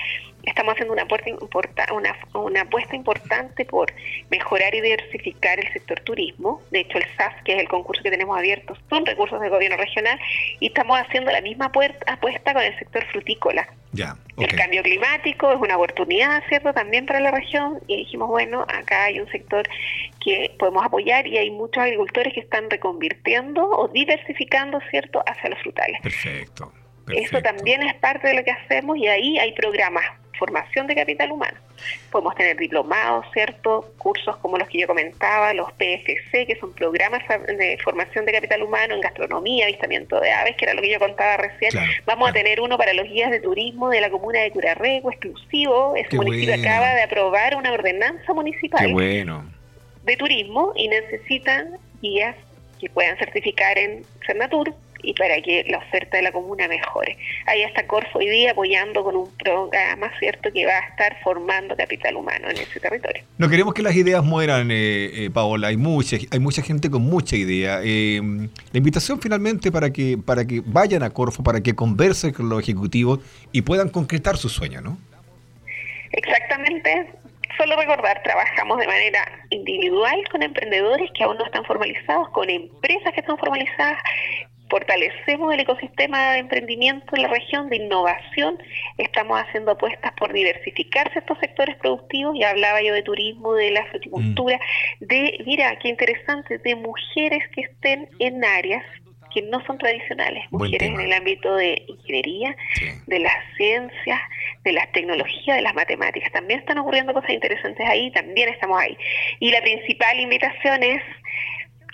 Estamos 0.46 0.74
haciendo 0.74 0.92
una, 0.92 1.06
una, 1.92 2.16
una 2.34 2.60
apuesta 2.62 2.96
importante 2.96 3.64
por 3.64 3.92
mejorar 4.30 4.74
y 4.74 4.80
diversificar 4.80 5.58
el 5.58 5.72
sector 5.72 6.00
turismo. 6.00 6.62
De 6.70 6.80
hecho, 6.80 6.98
el 6.98 7.04
SAS, 7.16 7.34
que 7.44 7.54
es 7.54 7.60
el 7.60 7.68
concurso 7.68 8.02
que 8.02 8.10
tenemos 8.10 8.36
abierto, 8.36 8.76
son 8.88 9.06
recursos 9.06 9.40
del 9.40 9.50
gobierno 9.50 9.76
regional 9.76 10.18
y 10.60 10.66
estamos 10.66 10.98
haciendo 10.98 11.30
la 11.30 11.40
misma 11.40 11.66
apuesta 11.66 12.52
con 12.52 12.62
el 12.62 12.78
sector 12.78 13.04
frutícola. 13.06 13.68
Ya, 13.92 14.16
El 14.36 14.48
cambio 14.56 14.82
climático 14.82 15.52
es 15.52 15.60
una 15.60 15.76
oportunidad, 15.76 16.42
¿cierto?, 16.48 16.72
también 16.72 17.06
para 17.06 17.20
la 17.20 17.30
región 17.30 17.78
y 17.86 17.98
dijimos, 17.98 18.28
bueno, 18.28 18.62
acá 18.62 19.04
hay 19.04 19.20
un 19.20 19.30
sector 19.30 19.68
que 20.20 20.52
podemos 20.58 20.84
apoyar 20.84 21.28
y 21.28 21.38
hay 21.38 21.52
muchos 21.52 21.80
agricultores 21.80 22.34
que 22.34 22.40
están 22.40 22.68
reconvirtiendo 22.68 23.64
o 23.64 23.86
diversificando, 23.86 24.80
¿cierto?, 24.90 25.22
hacia 25.24 25.48
los 25.50 25.60
frutales. 25.60 26.00
Perfecto. 26.02 26.72
Eso 27.08 27.40
también 27.40 27.82
es 27.84 27.94
parte 27.94 28.26
de 28.26 28.34
lo 28.34 28.42
que 28.42 28.50
hacemos 28.50 28.96
y 28.96 29.06
ahí 29.06 29.38
hay 29.38 29.52
programas 29.52 30.04
formación 30.38 30.86
de 30.86 30.94
capital 30.94 31.32
humano. 31.32 31.56
Podemos 32.10 32.34
tener 32.34 32.56
diplomados, 32.56 33.26
¿cierto? 33.32 33.92
Cursos 33.98 34.36
como 34.38 34.58
los 34.58 34.68
que 34.68 34.78
yo 34.78 34.86
comentaba, 34.86 35.52
los 35.52 35.72
PFC, 35.72 36.46
que 36.46 36.56
son 36.60 36.72
programas 36.72 37.22
de 37.46 37.78
formación 37.82 38.24
de 38.24 38.32
capital 38.32 38.62
humano 38.62 38.94
en 38.94 39.00
gastronomía, 39.00 39.66
avistamiento 39.66 40.20
de 40.20 40.32
aves, 40.32 40.56
que 40.56 40.64
era 40.64 40.74
lo 40.74 40.82
que 40.82 40.90
yo 40.90 40.98
contaba 40.98 41.36
recién. 41.36 41.72
Vamos 42.06 42.30
a 42.30 42.32
tener 42.32 42.60
uno 42.60 42.78
para 42.78 42.92
los 42.92 43.06
guías 43.06 43.30
de 43.30 43.40
turismo 43.40 43.90
de 43.90 44.00
la 44.00 44.10
comuna 44.10 44.40
de 44.40 44.50
Curarrego, 44.50 45.10
exclusivo. 45.10 45.94
Ese 45.96 46.16
municipio 46.16 46.54
acaba 46.54 46.94
de 46.94 47.02
aprobar 47.02 47.56
una 47.56 47.72
ordenanza 47.72 48.32
municipal 48.32 48.94
de 50.04 50.16
turismo 50.16 50.72
y 50.76 50.88
necesitan 50.88 51.78
guías 52.02 52.36
que 52.78 52.90
puedan 52.90 53.16
certificar 53.16 53.78
en 53.78 54.04
Cernatur 54.26 54.74
y 55.04 55.14
para 55.14 55.40
que 55.40 55.64
la 55.68 55.78
oferta 55.78 56.16
de 56.16 56.22
la 56.22 56.32
comuna 56.32 56.68
mejore. 56.68 57.16
Ahí 57.46 57.62
está 57.62 57.86
Corfo 57.86 58.18
hoy 58.18 58.28
día 58.28 58.52
apoyando 58.52 59.04
con 59.04 59.16
un 59.16 59.30
programa, 59.36 60.10
¿cierto?, 60.18 60.52
que 60.52 60.66
va 60.66 60.72
a 60.78 60.88
estar 60.88 61.16
formando 61.22 61.76
capital 61.76 62.16
humano 62.16 62.48
en 62.50 62.58
ese 62.58 62.80
territorio. 62.80 63.22
No 63.38 63.48
queremos 63.48 63.74
que 63.74 63.82
las 63.82 63.94
ideas 63.94 64.24
mueran, 64.24 64.70
eh, 64.70 65.24
eh, 65.24 65.30
Paola, 65.32 65.68
hay 65.68 65.76
mucha, 65.76 66.16
hay 66.30 66.38
mucha 66.38 66.62
gente 66.62 66.90
con 66.90 67.02
mucha 67.02 67.36
idea. 67.36 67.80
Eh, 67.82 68.20
la 68.72 68.78
invitación 68.78 69.20
finalmente 69.20 69.70
para 69.70 69.92
que, 69.92 70.18
para 70.18 70.46
que 70.46 70.62
vayan 70.64 71.02
a 71.02 71.10
Corfo, 71.10 71.42
para 71.42 71.60
que 71.60 71.74
conversen 71.74 72.32
con 72.32 72.48
los 72.48 72.62
ejecutivos 72.62 73.20
y 73.52 73.62
puedan 73.62 73.88
concretar 73.88 74.36
sus 74.36 74.52
sueños, 74.52 74.82
¿no? 74.82 74.98
Exactamente, 76.12 77.08
Solo 77.56 77.76
recordar, 77.76 78.20
trabajamos 78.22 78.78
de 78.78 78.86
manera 78.86 79.20
individual 79.50 80.16
con 80.30 80.42
emprendedores 80.42 81.08
que 81.12 81.22
aún 81.22 81.36
no 81.36 81.44
están 81.44 81.64
formalizados, 81.64 82.28
con 82.30 82.50
empresas 82.50 83.12
que 83.12 83.20
están 83.20 83.38
formalizadas, 83.38 83.98
fortalecemos 84.74 85.54
el 85.54 85.60
ecosistema 85.60 86.32
de 86.32 86.38
emprendimiento 86.40 87.14
en 87.14 87.22
la 87.22 87.28
región, 87.28 87.68
de 87.68 87.76
innovación, 87.76 88.58
estamos 88.98 89.40
haciendo 89.40 89.70
apuestas 89.70 90.12
por 90.14 90.32
diversificarse 90.32 91.20
estos 91.20 91.38
sectores 91.38 91.76
productivos, 91.76 92.36
ya 92.36 92.50
hablaba 92.50 92.82
yo 92.82 92.92
de 92.92 93.04
turismo, 93.04 93.54
de 93.54 93.70
la 93.70 93.86
fruticultura, 93.86 94.58
mm. 94.98 95.04
de, 95.04 95.38
mira, 95.46 95.78
qué 95.78 95.90
interesante, 95.90 96.58
de 96.58 96.74
mujeres 96.74 97.44
que 97.54 97.60
estén 97.60 98.08
en 98.18 98.44
áreas 98.44 98.84
que 99.32 99.42
no 99.42 99.64
son 99.64 99.78
tradicionales, 99.78 100.44
mujeres 100.50 100.88
en 100.88 101.00
el 101.00 101.12
ámbito 101.12 101.54
de 101.54 101.84
ingeniería, 101.86 102.56
de 103.06 103.18
las 103.20 103.34
ciencias, 103.56 104.20
de 104.64 104.72
las 104.72 104.90
tecnologías, 104.90 105.56
de 105.56 105.62
las 105.62 105.74
matemáticas. 105.74 106.32
También 106.32 106.60
están 106.60 106.78
ocurriendo 106.78 107.14
cosas 107.14 107.30
interesantes 107.30 107.88
ahí, 107.88 108.10
también 108.10 108.48
estamos 108.48 108.80
ahí. 108.80 108.96
Y 109.38 109.52
la 109.52 109.60
principal 109.60 110.18
invitación 110.18 110.82
es 110.82 111.02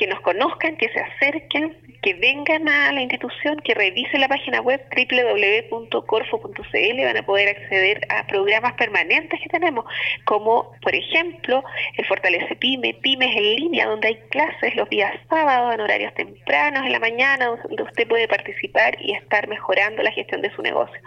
que 0.01 0.07
nos 0.07 0.21
conozcan, 0.21 0.79
que 0.79 0.89
se 0.89 0.99
acerquen, 0.99 1.77
que 2.01 2.15
vengan 2.15 2.67
a 2.71 2.91
la 2.91 3.03
institución, 3.03 3.61
que 3.61 3.75
revisen 3.75 4.23
la 4.23 4.29
página 4.29 4.63
web 4.63 4.81
www.corfo.cl, 4.97 7.05
van 7.05 7.17
a 7.19 7.23
poder 7.23 7.51
acceder 7.51 8.01
a 8.09 8.27
programas 8.27 8.73
permanentes 8.73 9.39
que 9.39 9.51
tenemos, 9.51 9.85
como 10.25 10.73
por 10.81 10.95
ejemplo 10.95 11.63
el 11.99 12.07
Fortalece 12.07 12.57
Pyme, 12.57 12.95
Pymes 12.95 13.37
en 13.37 13.57
línea, 13.57 13.87
donde 13.87 14.09
hay 14.09 14.17
clases 14.31 14.75
los 14.75 14.89
días 14.89 15.13
sábados 15.29 15.75
en 15.75 15.83
horarios 15.83 16.15
tempranos, 16.15 16.87
en 16.87 16.93
la 16.93 16.99
mañana, 16.99 17.49
donde 17.49 17.83
usted 17.83 18.09
puede 18.09 18.27
participar 18.27 18.97
y 19.03 19.13
estar 19.13 19.49
mejorando 19.49 20.03
la 20.03 20.13
gestión 20.13 20.41
de 20.41 20.51
su 20.55 20.63
negocio. 20.63 20.99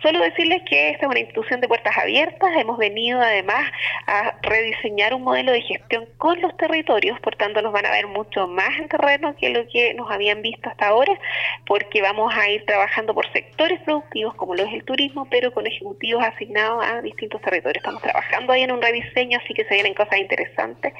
Solo 0.00 0.20
decirles 0.20 0.62
que 0.66 0.92
esta 0.92 1.04
es 1.04 1.10
una 1.10 1.20
institución 1.20 1.60
de 1.60 1.68
puertas 1.68 1.94
abiertas, 1.98 2.56
hemos 2.56 2.78
venido 2.78 3.20
además 3.20 3.70
a 4.06 4.38
rediseñar 4.40 5.12
un 5.12 5.24
modelo 5.24 5.52
de 5.52 5.60
gestión 5.60 6.06
con 6.16 6.40
los 6.40 6.56
territorios, 6.56 7.20
por 7.20 7.36
tanto 7.36 7.60
nos 7.60 7.74
van 7.74 7.84
a 7.84 7.90
ver 7.90 8.06
mucho 8.06 8.29
más 8.48 8.78
en 8.78 8.88
terreno 8.88 9.34
que 9.36 9.50
lo 9.50 9.66
que 9.68 9.94
nos 9.94 10.10
había 10.10 10.20
habían 10.20 10.42
visto 10.42 10.68
hasta 10.68 10.88
ahora, 10.88 11.12
porque 11.66 12.02
vamos 12.02 12.32
a 12.36 12.50
ir 12.50 12.64
trabajando 12.66 13.14
por 13.14 13.30
sectores 13.32 13.80
productivos, 13.80 14.34
como 14.34 14.54
lo 14.54 14.64
es 14.64 14.74
el 14.74 14.84
turismo, 14.84 15.26
pero 15.30 15.50
con 15.52 15.66
ejecutivos 15.66 16.22
asignados 16.22 16.84
a 16.84 17.00
distintos 17.00 17.40
territorios. 17.40 17.82
Estamos 17.82 18.02
trabajando 18.02 18.52
ahí 18.52 18.62
en 18.62 18.72
un 18.72 18.82
rediseño, 18.82 19.38
así 19.42 19.54
que 19.54 19.64
se 19.64 19.74
vienen 19.74 19.94
cosas 19.94 20.18
interesantes 20.18 20.92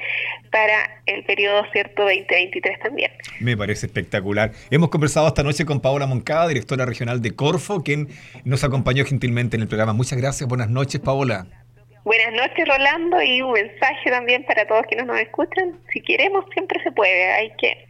para 0.49 1.01
el 1.05 1.23
periodo 1.23 1.63
cierto 1.71 2.03
2023 2.03 2.79
también. 2.79 3.11
Me 3.39 3.55
parece 3.55 3.85
espectacular. 3.85 4.51
Hemos 4.71 4.89
conversado 4.89 5.27
esta 5.27 5.43
noche 5.43 5.65
con 5.65 5.81
Paola 5.81 6.07
Moncada, 6.07 6.47
directora 6.47 6.85
regional 6.85 7.21
de 7.21 7.35
Corfo, 7.35 7.83
quien 7.83 8.07
nos 8.43 8.63
acompañó 8.63 9.05
gentilmente 9.05 9.55
en 9.55 9.61
el 9.61 9.67
programa. 9.67 9.93
Muchas 9.93 10.19
gracias, 10.19 10.49
buenas 10.49 10.69
noches, 10.69 10.99
Paola. 10.99 11.45
Buenas 12.03 12.33
noches, 12.33 12.67
Rolando, 12.67 13.21
y 13.21 13.41
un 13.41 13.53
mensaje 13.53 14.09
también 14.09 14.43
para 14.45 14.65
todos 14.67 14.83
quienes 14.87 15.05
nos 15.05 15.19
escuchan. 15.19 15.79
Si 15.93 16.01
queremos, 16.01 16.45
siempre 16.53 16.81
se 16.83 16.91
puede. 16.91 17.31
Hay 17.31 17.51
que. 17.59 17.87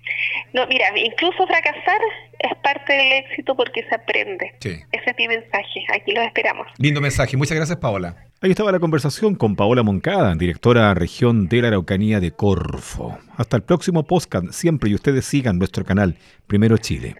No, 0.54 0.68
mira, 0.68 0.86
incluso 0.98 1.48
fracasar 1.48 2.02
es 2.40 2.58
parte 2.62 2.92
del 2.92 3.14
éxito 3.14 3.56
porque 3.56 3.84
se 3.88 3.96
aprende. 3.96 4.54
Ese 4.60 4.84
es 4.92 5.18
mi 5.18 5.28
mensaje. 5.28 5.86
Aquí 5.94 6.12
los 6.12 6.26
esperamos. 6.26 6.68
Lindo 6.78 7.00
mensaje. 7.00 7.38
Muchas 7.38 7.56
gracias, 7.56 7.78
Paola. 7.80 8.16
Ahí 8.42 8.50
estaba 8.50 8.72
la 8.72 8.80
conversación 8.80 9.36
con 9.36 9.56
Paola 9.56 9.84
Moncada, 9.84 10.36
directora 10.36 10.94
región 10.94 11.48
de 11.48 11.62
la 11.62 11.70
Araucanía 11.70 12.20
de 12.20 12.32
Corfo. 12.32 13.18
Hasta 13.38 13.56
el 13.58 13.64
próximo 13.64 14.04
podcast, 14.04 14.50
siempre 14.52 14.90
y 14.90 14.96
ustedes 14.96 15.26
sigan 15.26 15.58
nuestro 15.58 15.86
canal 15.86 16.18
Primero 16.48 16.78
Chile. 16.78 17.16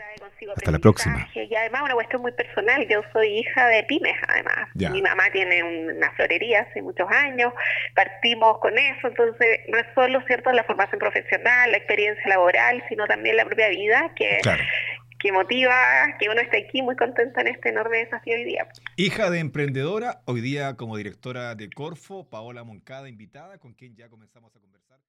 Hasta 0.56 0.72
la 0.72 0.80
próxima. 0.80 1.28
Y 1.34 1.56
además 1.56 1.82
una 1.84 1.94
cuestión 1.94 2.22
muy 2.22 2.32
personal, 2.34 2.88
yo 2.88 3.02
soy 3.14 3.40
hija 3.40 3.68
de 3.68 3.84
pymes 3.84 4.16
además. 4.28 4.70
Mi 4.76 5.02
mamá 5.02 5.24
tiene 5.32 5.64
una 5.64 6.12
florería 6.12 6.62
hace 6.62 6.82
muchos 6.82 7.10
años, 7.10 7.54
partimos 7.96 8.60
con 8.60 8.78
eso, 8.78 9.08
entonces 9.08 9.60
no 9.68 9.78
es 9.78 9.86
solo 9.96 10.22
cierto 10.28 10.52
la 10.52 10.64
formación 10.64 11.00
profesional, 11.00 11.72
la 11.72 11.78
experiencia 11.78 12.28
laboral, 12.28 12.84
sino 12.90 13.06
también 13.08 13.36
la 13.38 13.46
propia 13.46 13.70
vida 13.70 14.12
que, 14.16 14.40
que 15.20 15.32
motiva 15.32 15.76
que 16.20 16.30
uno 16.30 16.42
esté 16.42 16.66
aquí 16.68 16.82
muy 16.82 16.96
contenta 16.96 17.42
en 17.42 17.48
este 17.48 17.70
enorme 17.70 18.00
desafío 18.00 18.36
hoy 18.36 18.44
día. 18.44 18.68
Hija 18.98 19.30
de 19.30 19.40
emprendedora, 19.40 20.22
hoy 20.26 20.42
día 20.42 20.76
como 20.76 20.98
directora 20.98 21.56
de 21.56 21.70
Corfo, 21.70 22.30
Paola 22.30 22.64
Moncada, 22.64 23.08
invitada, 23.08 23.58
con 23.60 23.74
quien 23.74 23.96
ya 23.96 24.10
comenzamos 24.10 24.56
a 24.56 24.60
conversar. 24.60 25.00